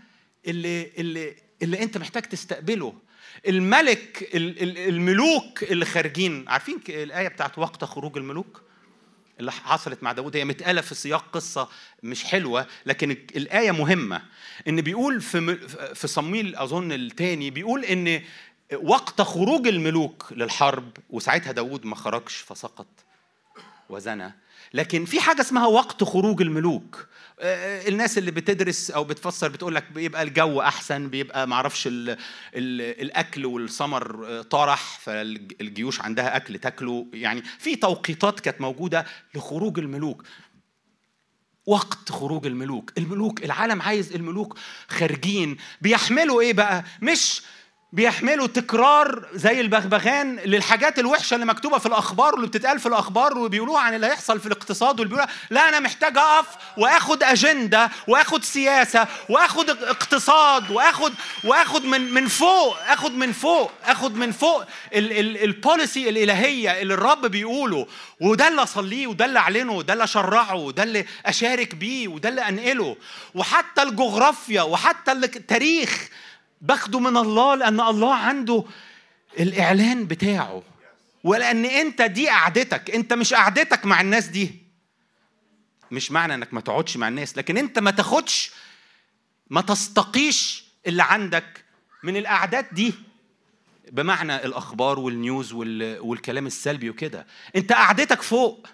اللي 0.47 0.91
اللي 0.99 1.35
اللي 1.63 1.83
أنت 1.83 1.99
محتاج 1.99 2.23
تستقبله. 2.23 2.95
الملك 3.49 4.31
الملوك 4.35 5.63
اللي 5.63 5.85
خارجين 5.85 6.49
عارفين 6.49 6.81
الآية 6.89 7.29
بتاعت 7.29 7.59
وقت 7.59 7.85
خروج 7.85 8.17
الملوك؟ 8.17 8.63
اللي 9.41 9.53
حصلت 9.53 10.03
مع 10.03 10.13
داود. 10.13 10.37
هي 10.37 10.45
متقالة 10.45 10.81
في 10.81 10.95
سياق 10.95 11.25
قصة 11.33 11.69
مش 12.03 12.25
حلوة 12.25 12.67
لكن 12.87 13.11
الآية 13.11 13.71
مهمة. 13.71 14.23
إن 14.69 14.81
بيقول 14.81 15.21
في 15.21 15.57
في 15.95 16.07
صمويل 16.07 16.57
أظن 16.57 16.93
الثاني 16.93 17.51
بيقول 17.51 17.85
إن 17.85 18.23
وقت 18.75 19.23
خروج 19.23 19.67
الملوك 19.67 20.33
للحرب 20.33 20.97
وساعتها 21.11 21.53
داود 21.53 21.85
ما 21.87 21.97
خرجش 21.97 22.37
فسقط 22.37 22.87
وزنى. 23.89 24.33
لكن 24.75 25.05
في 25.05 25.21
حاجة 25.21 25.41
اسمها 25.41 25.67
وقت 25.67 26.05
خروج 26.05 26.43
الملوك. 26.43 27.07
آه، 27.41 27.89
الناس 27.89 28.19
اللي 28.19 28.31
بتدرس 28.31 28.91
أو 28.91 29.05
بتفسر 29.05 29.49
بتقول 29.49 29.75
لك 29.75 29.93
بيبقى 29.93 30.23
الجو 30.23 30.61
أحسن 30.61 31.09
بيبقى 31.09 31.49
معرفش 31.49 31.87
ال 31.87 32.11
ال 32.11 32.19
الأكل 33.03 33.47
والسمر 33.47 34.27
آه، 34.27 34.43
طرح 34.43 34.99
فالجيوش 34.99 36.01
عندها 36.01 36.37
أكل 36.37 36.59
تاكله. 36.59 37.07
يعني 37.13 37.43
في 37.59 37.77
توقيتات 37.77 38.41
كانت 38.41 38.61
موجودة 38.61 39.07
لخروج 39.35 39.79
الملوك. 39.79 40.23
وقت 41.67 42.13
خروج 42.13 42.47
الملوك. 42.47 42.93
الملوك 42.99 43.45
العالم 43.45 43.83
عايز 43.83 44.13
الملوك 44.13 44.59
خارجين. 44.89 45.57
بيحملوا 45.81 46.41
إيه 46.41 46.53
بقى؟ 46.53 46.85
مش 47.03 47.43
بيحملوا 47.93 48.47
تكرار 48.47 49.27
زي 49.35 49.61
البغبغان 49.61 50.37
للحاجات 50.37 50.99
الوحشة 50.99 51.35
اللي 51.35 51.47
مكتوبة 51.47 51.79
في 51.79 51.87
الأخبار 51.87 52.35
واللي 52.35 52.47
بتتقال 52.47 52.81
في 52.81 52.87
الأخبار 52.87 53.39
وبيقولوها 53.39 53.81
عن 53.81 53.95
اللي 53.95 54.07
هيحصل 54.07 54.41
في 54.41 54.47
الاقتصاد 54.47 55.01
واللي 55.01 55.27
لا 55.51 55.69
أنا 55.69 55.81
محتاج 55.81 56.19
أقف 56.19 56.47
وآخد 56.77 57.23
أجندة 57.23 57.91
وآخد 58.09 58.45
سياسة 58.45 59.07
وآخد 59.29 59.71
اقتصاد 59.71 60.71
وآخد 60.71 61.13
وآخد 61.45 61.85
من 61.85 62.15
من 62.15 62.27
فوق 62.29 62.77
آخد 62.89 63.13
من 63.13 63.33
فوق 63.33 63.73
آخد 63.85 64.17
من 64.17 64.33
فوق 64.33 64.65
البوليسي 64.95 66.09
الإلهية 66.09 66.83
اللي 66.83 66.95
الرب 66.95 67.27
بيقوله. 67.27 67.87
وده 68.21 68.49
اللي 68.49 68.63
أصليه 68.63 69.07
وده 69.07 69.25
اللي 69.25 69.39
أعلنه 69.39 69.73
وده 69.73 69.93
اللي 69.93 70.05
أشرعه 70.05 70.55
وده 70.55 70.83
اللي 70.83 71.07
أشارك 71.27 71.75
بيه 71.75 72.09
وده 72.09 72.29
اللي 72.29 72.49
أنقله. 72.49 72.97
وحتى 73.35 73.83
الجغرافيا 73.83 74.63
وحتى 74.63 75.13
التاريخ 75.13 76.09
باخده 76.63 77.01
من 77.01 77.17
الله 77.17 77.55
لأن 77.55 77.81
الله 77.81 78.15
عنده 78.15 78.65
الإعلان 79.41 80.07
بتاعه. 80.07 80.63
ولأن 81.25 81.65
أنت 81.65 82.03
دي 82.03 82.29
قعدتك 82.29 82.91
أنت 82.91 83.13
مش 83.13 83.35
قعدتك 83.35 83.87
مع 83.87 84.01
الناس 84.01 84.27
دي. 84.27 84.63
مش 85.91 86.11
معنى 86.11 86.35
أنك 86.35 86.55
ما 86.55 86.61
تقعدش 86.61 86.97
مع 86.97 87.09
الناس 87.09 87.39
لكن 87.39 87.59
أنت 87.59 87.79
ما 87.79 87.91
تاخدش 87.91 88.53
ما 89.51 89.61
تستقيش 89.61 90.65
اللي 90.87 91.03
عندك 91.03 91.65
من 92.03 92.17
القعدات 92.17 92.67
دي. 92.73 92.95
بمعنى 93.93 94.37
الأخبار 94.37 94.99
والنيوز 94.99 95.53
والكلام 95.53 96.47
السلبي 96.47 96.91
وكده. 96.91 97.27
أنت 97.57 97.73
قعدتك 97.73 98.23
فوق. 98.23 98.67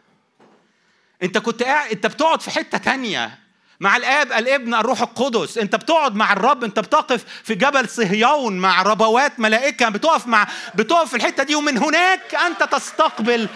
أنت 1.22 1.38
كنت 1.38 1.62
قاعد 1.62 1.90
أنت 1.90 2.07
بتقعد 2.07 2.40
في 2.42 2.51
حتة 2.51 2.79
تانية. 2.79 3.38
مع 3.81 3.97
الاب 3.97 4.33
الابن 4.33 4.75
الروح 4.75 5.03
القدس. 5.03 5.59
انت 5.59 5.77
بتقعد 5.77 6.14
مع 6.14 6.33
الرب 6.33 6.64
انت 6.64 6.79
بتقف 6.79 7.25
في 7.45 7.55
جبل 7.55 7.88
صهيون 7.88 8.59
مع 8.59 8.83
ربوات 8.83 9.41
ملائكة 9.41 9.88
بتقف 9.88 10.27
مع 10.27 10.49
بتقف 10.75 11.09
في 11.11 11.17
الحتة 11.17 11.43
دي 11.43 11.55
ومن 11.55 11.79
هناك 11.79 12.35
أنت 12.35 12.62
تستقبل 12.62 13.49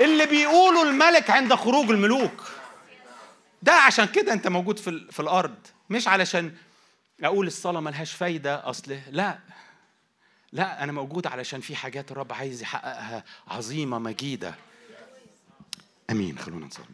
اللي 0.00 0.26
بيقوله 0.26 0.82
الملك 0.82 1.30
عند 1.30 1.54
خروج 1.54 1.90
الملوك. 1.90 2.42
ده 3.62 3.72
عشان 3.72 4.04
كده 4.04 4.32
انت 4.32 4.48
موجود 4.48 4.78
في, 4.78 5.06
في 5.12 5.20
الأرض. 5.20 5.54
مش 5.90 6.08
علشان 6.08 6.54
أقول 7.24 7.46
الصلاة 7.46 7.80
ملهاش 7.80 8.12
فايدة 8.12 8.70
أصل 8.70 8.98
لا. 9.10 9.38
لا 10.52 10.84
أنا 10.84 10.92
موجود 10.92 11.26
علشان 11.26 11.60
في 11.60 11.76
حاجات 11.76 12.10
الرب 12.12 12.32
عايز 12.32 12.62
يحققها 12.62 13.24
عظيمة 13.48 13.98
مجيدة. 13.98 14.54
آمين. 16.10 16.38
خلونا 16.38 16.66
نصلي. 16.66 16.84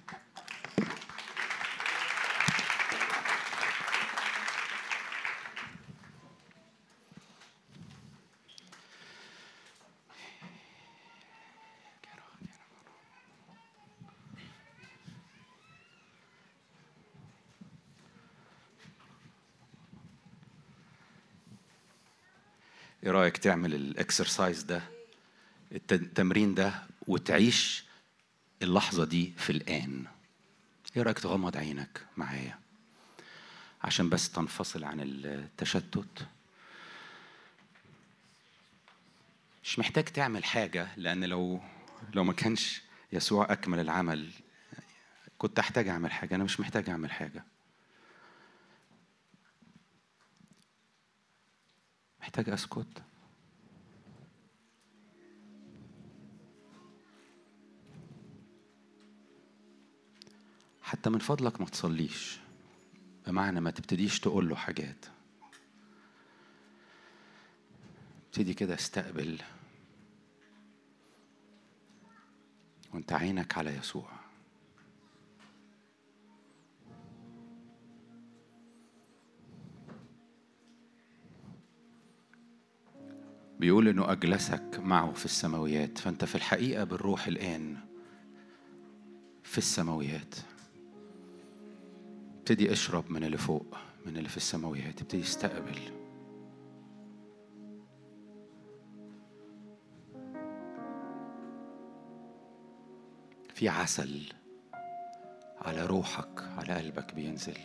إيه 23.05 23.11
رأيك 23.11 23.37
تعمل 23.37 23.75
الإكسرسايز 23.75 24.63
ده 24.63 24.83
التمرين 25.93 26.55
ده 26.55 26.83
وتعيش 27.07 27.85
اللحظة 28.63 29.05
دي 29.05 29.33
في 29.37 29.51
الآن؟ 29.51 30.05
إيه 30.97 31.03
رأيك 31.03 31.19
تغمض 31.19 31.57
عينك 31.57 32.07
معايا؟ 32.17 32.59
عشان 33.83 34.09
بس 34.09 34.31
تنفصل 34.31 34.85
عن 34.85 35.01
التشتت. 35.01 36.27
مش 39.65 39.79
محتاج 39.79 40.05
تعمل 40.05 40.45
حاجة 40.45 40.89
لأن 40.97 41.25
لو 41.25 41.61
لو 42.15 42.25
ما 42.25 42.33
كانش 42.33 42.83
يسوع 43.13 43.53
أكمل 43.53 43.81
العمل 43.81 44.31
كنت 45.39 45.59
أحتاج 45.59 45.89
أعمل 45.89 46.13
حاجة 46.13 46.35
أنا 46.35 46.45
مش 46.45 46.61
محتاج 46.61 46.91
أعمل 46.91 47.11
حاجة. 47.11 47.45
محتاج 52.23 52.49
أسكت. 52.49 53.03
حتى 60.83 61.11
من 61.11 61.19
فضلك 61.19 61.61
ما 61.61 61.67
تصليش. 61.67 62.41
بمعنى 63.27 63.61
ما 63.61 63.71
تبتديش 63.71 64.21
تقول 64.21 64.49
له 64.49 64.57
حاجات. 64.57 65.07
ابتدي 68.27 68.55
كده 68.55 68.75
استقبل. 68.75 69.43
وانت 72.93 73.13
عينك 73.13 73.59
على 73.59 73.77
يسوع. 73.77 74.22
بيقول 83.63 83.89
إنه 83.89 84.13
أجلسك 84.13 84.81
معه 84.81 85.13
في 85.13 85.25
السماويات 85.25 85.99
فأنت 85.99 86.25
في 86.25 86.35
الحقيقة 86.35 86.85
بالروح 86.85 87.27
الآن 87.27 87.77
في 89.43 89.59
السماويات. 89.59 90.35
ابتدي 92.39 92.73
اشرب 92.73 93.11
من 93.11 93.25
اللي 93.25 93.39
فوق 93.39 93.77
من 94.07 94.17
اللي 94.17 94.29
في 94.29 94.37
السماويات 94.37 95.01
ابتدي 95.01 95.23
استقبل. 95.23 95.79
في 103.55 103.69
عسل 103.69 104.33
على 105.61 105.87
روحك 105.87 106.43
على 106.59 106.75
قلبك 106.75 107.15
بينزل. 107.15 107.59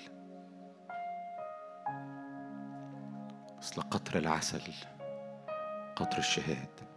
أصل 3.60 3.82
قطر 3.82 4.18
العسل 4.18 4.97
قطر 5.98 6.18
الشهاد. 6.18 6.97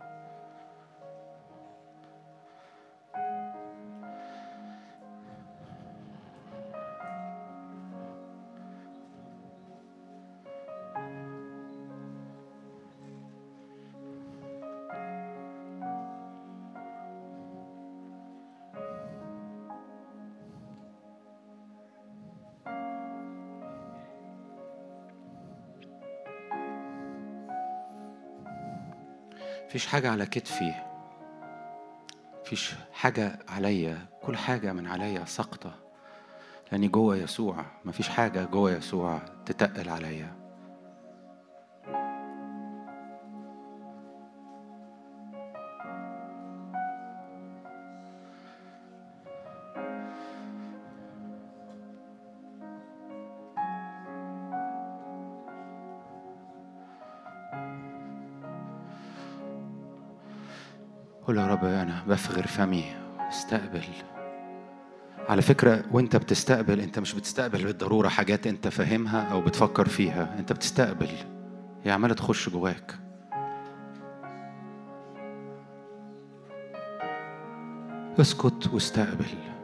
مفيش 29.71 29.87
حاجة 29.87 30.11
على 30.11 30.27
كتفي. 30.27 30.75
مفيش 32.41 32.75
حاجة 32.93 33.39
عليا. 33.49 33.99
كل 34.23 34.37
حاجة 34.37 34.73
من 34.73 34.87
عليا 34.87 35.25
سقطة 35.25 35.75
لأني 36.73 36.89
جوه 36.89 37.17
يسوع. 37.17 37.65
مفيش 37.85 38.09
حاجة 38.09 38.45
جوه 38.45 38.73
يسوع 38.73 39.19
تتقل 39.47 39.89
عليا. 39.89 40.40
رب 61.61 61.67
أنا 61.67 62.03
بفغر 62.09 62.47
فمي. 62.47 62.85
استقبل. 63.29 63.85
على 65.29 65.43
فكرة 65.43 65.85
وأنت 65.93 66.17
بتستقبل 66.17 66.81
أنت 66.81 66.99
مش 66.99 67.15
بتستقبل 67.15 67.65
بالضرورة 67.65 68.09
حاجات 68.09 68.47
أنت 68.47 68.69
فاهمها 68.69 69.23
أو 69.33 69.41
بتفكر 69.41 69.89
فيها. 69.89 70.39
أنت 70.39 70.53
بتستقبل. 70.53 71.09
هي 71.85 71.91
عمالة 71.91 72.15
تخش 72.15 72.49
جواك. 72.49 72.95
اسكت 78.21 78.71
واستقبل. 78.73 79.60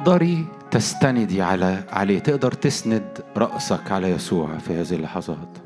تقدري 0.00 0.44
تستندي 0.70 1.42
على 1.42 1.84
عليه 1.92 2.18
تقدر 2.18 2.52
تسند 2.52 3.18
رأسك 3.36 3.92
على 3.92 4.10
يسوع 4.10 4.58
في 4.58 4.80
هذه 4.80 4.94
اللحظات. 4.94 5.59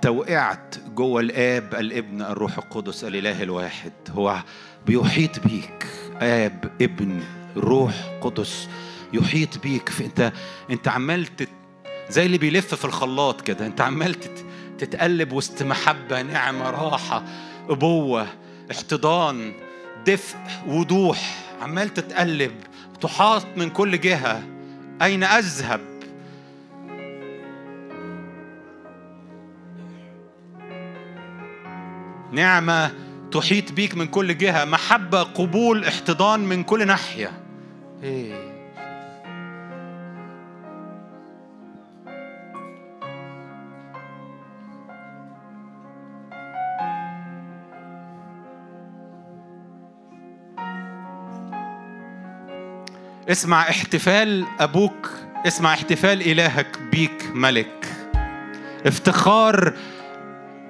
انت 0.00 0.06
وقعت 0.06 0.76
جوه 0.94 1.20
الآب 1.20 1.74
الابن 1.74 2.22
الروح 2.22 2.58
القدس 2.58 3.04
الإله 3.04 3.42
الواحد. 3.42 3.92
هو 4.10 4.42
بيحيط 4.86 5.40
بيك. 5.40 5.86
آب 6.20 6.70
ابن 6.82 7.22
روح 7.56 7.94
قدس 8.20 8.68
يحيط 9.12 9.58
بيك. 9.58 9.88
في 9.88 10.32
انت 10.70 10.88
عمال. 10.88 11.26
زي 12.08 12.26
اللي 12.26 12.38
بيلف 12.38 12.74
في 12.74 12.84
الخلاط 12.84 13.40
كده. 13.40 13.66
انت 13.66 13.80
عمال 13.80 14.14
تت... 14.14 14.44
تتقلب 14.78 15.32
وسط 15.32 15.62
محبة 15.62 16.22
نعمة 16.22 16.70
راحة 16.70 17.24
أبوة 17.68 18.26
احتضان 18.70 19.52
دفء 20.06 20.38
وضوح. 20.66 21.38
عمال 21.62 21.94
تتقلب. 21.94 22.52
تحاط 23.00 23.46
من 23.56 23.70
كل 23.70 24.00
جهة. 24.00 24.42
أين 25.02 25.24
أذهب؟ 25.24 25.80
نعمة 32.32 32.92
تحيط 33.32 33.72
بيك 33.72 33.94
من 33.94 34.06
كل 34.06 34.38
جهة 34.38 34.64
محبة 34.64 35.22
قبول 35.22 35.84
احتضان 35.84 36.40
من 36.40 36.62
كل 36.62 36.86
ناحية 36.86 37.32
إيه. 38.02 38.50
اسمع 53.28 53.60
احتفال 53.68 54.46
أبوك 54.60 55.10
اسمع 55.46 55.74
احتفال 55.74 56.22
إلهك 56.22 56.78
بيك 56.92 57.30
ملك 57.34 57.86
افتخار 58.86 59.72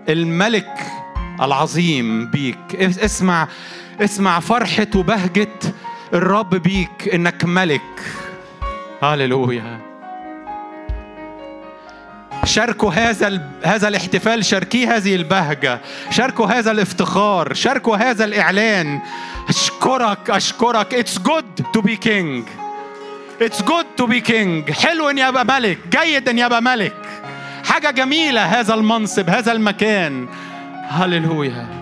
الملك 0.08 0.99
العظيم 1.40 2.26
بيك. 2.26 2.74
اسمع 2.80 3.48
اسمع 4.00 4.40
فرحة 4.40 4.86
وبهجة 4.94 5.58
الرب 6.12 6.54
بيك 6.54 7.08
إنك 7.14 7.44
ملك. 7.44 8.00
هللويا. 9.02 9.80
شاركوا 12.44 12.92
هذا 12.92 13.50
هذا 13.62 13.88
الاحتفال 13.88 14.44
شاركيه 14.44 14.96
هذه 14.96 15.14
البهجة. 15.14 15.80
شاركوا 16.10 16.46
هذا 16.46 16.70
الافتخار 16.70 17.54
شاركوا 17.54 17.96
هذا 17.96 18.24
الإعلان. 18.24 19.00
أشكرك 19.48 20.30
أشكرك. 20.30 21.04
It's 21.04 21.18
good 21.18 21.64
to 21.76 21.82
be 21.82 21.96
king. 21.96 22.44
It's 23.40 23.62
good 23.62 23.86
to 24.00 24.06
be 24.06 24.20
king. 24.20 24.72
حلو 24.72 25.10
إن 25.10 25.18
يبقى 25.18 25.44
ملك. 25.44 25.78
جيد 25.90 26.28
إن 26.28 26.38
يبقى 26.38 26.62
ملك. 26.62 26.96
حاجة 27.64 27.90
جميلة 27.90 28.44
هذا 28.44 28.74
المنصب 28.74 29.30
هذا 29.30 29.52
المكان. 29.52 30.28
هللويا 30.90 31.79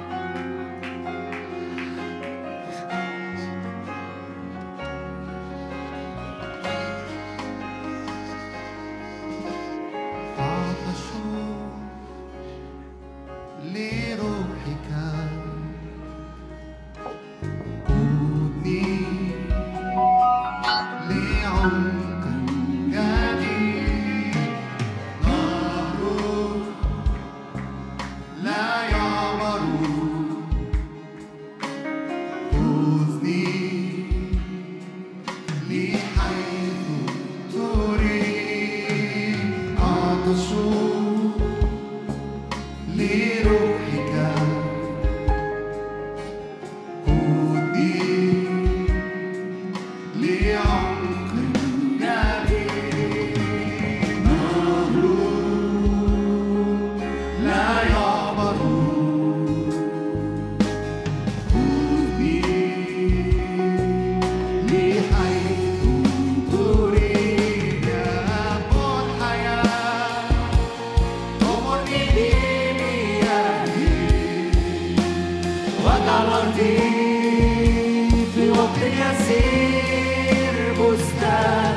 سير 79.15 80.73
بستان. 80.73 81.68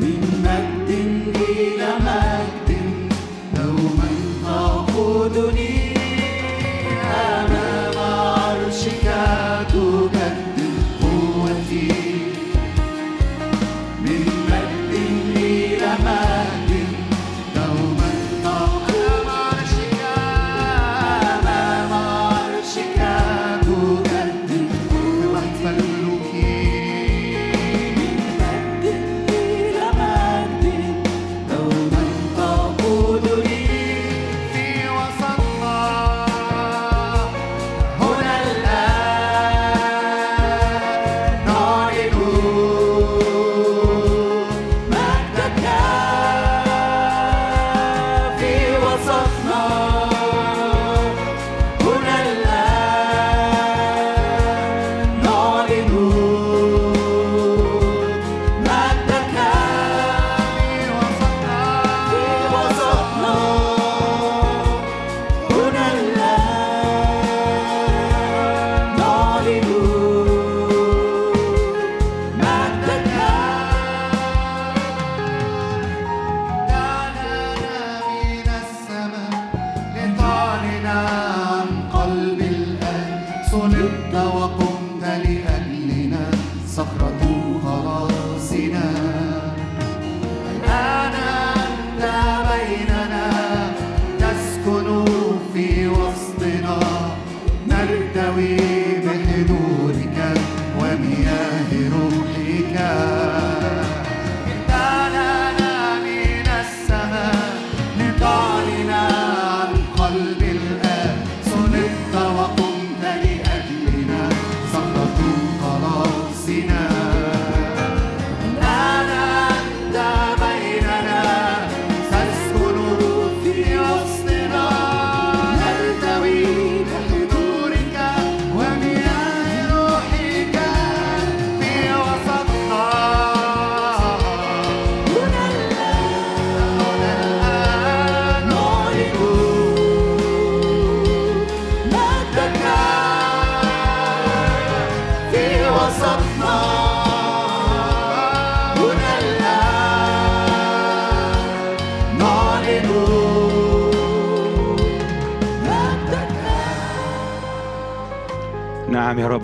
من 0.00 0.20
مجد 0.44 0.90
إلى 1.50 1.88
مجد 2.06 2.68
دوما 3.56 4.08
تقودني 4.44 5.67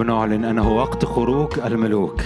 نعلن 0.05 0.45
أنه 0.45 0.69
وقت 0.73 1.05
خروج 1.05 1.59
الملوك. 1.67 2.21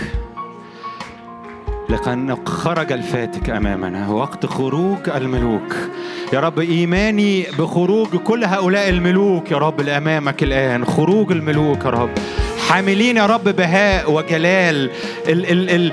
لأن 1.89 2.47
خرج 2.47 2.93
الفاتك 2.93 3.51
أمامنا. 3.51 4.09
وقت 4.09 4.47
خروج 4.47 5.09
الملوك. 5.09 5.75
يا 6.33 6.41
رب 6.41 6.59
إيماني 6.59 7.43
بخروج 7.59 8.09
كل 8.09 8.45
هؤلاء 8.45 8.89
الملوك. 8.89 9.51
يا 9.51 9.57
رب 9.57 9.81
لأمامك 9.81 10.43
الآن 10.43 10.85
خروج 10.85 11.33
الملوك 11.33 11.85
يا 11.85 11.91
رب. 11.91 12.11
حاملين 12.69 13.17
يا 13.17 13.27
رب 13.27 13.45
بهاء 13.45 14.13
وجلال. 14.13 14.91
ال 15.29 15.51
ال 15.53 15.71
ال 15.71 15.93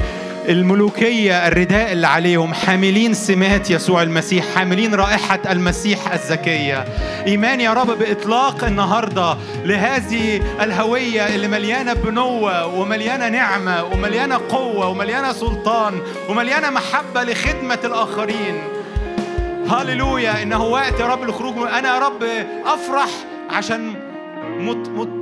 الملوكية 0.50 1.48
الرداء 1.48 1.92
اللي 1.92 2.08
عليهم 2.08 2.54
حاملين 2.54 3.14
سمات 3.14 3.72
يسوع 3.72 4.04
المسيح 4.04 4.46
حاملين 4.56 4.96
رائحة 4.96 5.40
المسيح 5.50 6.14
الزكية. 6.14 6.86
إيمان 7.28 7.62
يا 7.62 7.74
رب 7.74 7.88
بإطلاق 8.00 8.64
النهاردة 8.64 9.38
لهذه 9.64 10.42
الهوية 10.64 11.36
اللي 11.36 11.48
مليانة 11.48 11.94
بنوة 11.94 12.66
ومليانة 12.66 13.30
نعمة 13.30 13.84
ومليانة 13.84 14.42
قوة 14.50 14.88
ومليانة 14.90 15.34
سلطان 15.34 16.02
ومليانة 16.30 16.70
محبة 16.70 17.24
لخدمة 17.24 17.80
الآخرين. 17.84 18.64
هاليلويا 19.68 20.44
إنه 20.44 20.64
وقت 20.64 21.00
يا 21.00 21.06
رب 21.06 21.24
الخروج 21.24 21.58
أنا 21.58 21.96
يا 21.96 22.00
رب 22.00 22.24
أفرح 22.66 23.10
عشان 23.50 23.95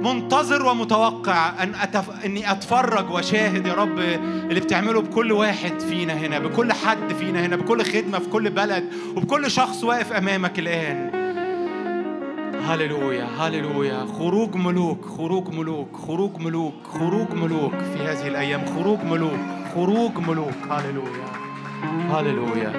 منتظر 0.01 0.65
ومتوقع 0.65 1.63
أن 1.63 1.75
أتف... 1.75 2.25
إني 2.25 2.51
أتفرج 2.51 3.11
وأشاهد 3.11 3.67
يا 3.67 3.73
رب 3.73 3.99
اللي 3.99 4.59
بتعمله 4.59 5.01
بكل 5.01 5.31
واحد 5.31 5.79
فينا 5.79 6.13
هنا 6.13 6.39
بكل 6.39 6.73
حد 6.73 7.13
فينا 7.13 7.45
هنا 7.45 7.55
بكل 7.55 7.83
خدمة 7.83 8.19
في 8.19 8.29
كل 8.29 8.49
بلد 8.49 8.89
وبكل 9.15 9.51
شخص 9.51 9.83
واقف 9.83 10.13
أمامك 10.13 10.59
الآن. 10.59 11.23
هللويا 12.67 13.27
هللويا. 13.39 14.05
خروج 14.05 14.55
ملوك 14.55 15.05
خروج 15.05 15.49
ملوك 15.53 15.95
خروج 16.07 16.37
ملوك 16.39 16.73
خروج 16.83 17.33
ملوك 17.33 17.73
في 17.73 18.03
هذه 18.03 18.27
الأيام. 18.27 18.65
خروج 18.65 18.99
ملوك 19.03 19.39
خروج 19.75 20.17
ملوك. 20.27 20.53
هللويا. 20.69 21.27
هللويا. 22.11 22.71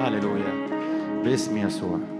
هللويا. 0.00 0.52
باسم 1.24 1.56
يسوع. 1.56 2.13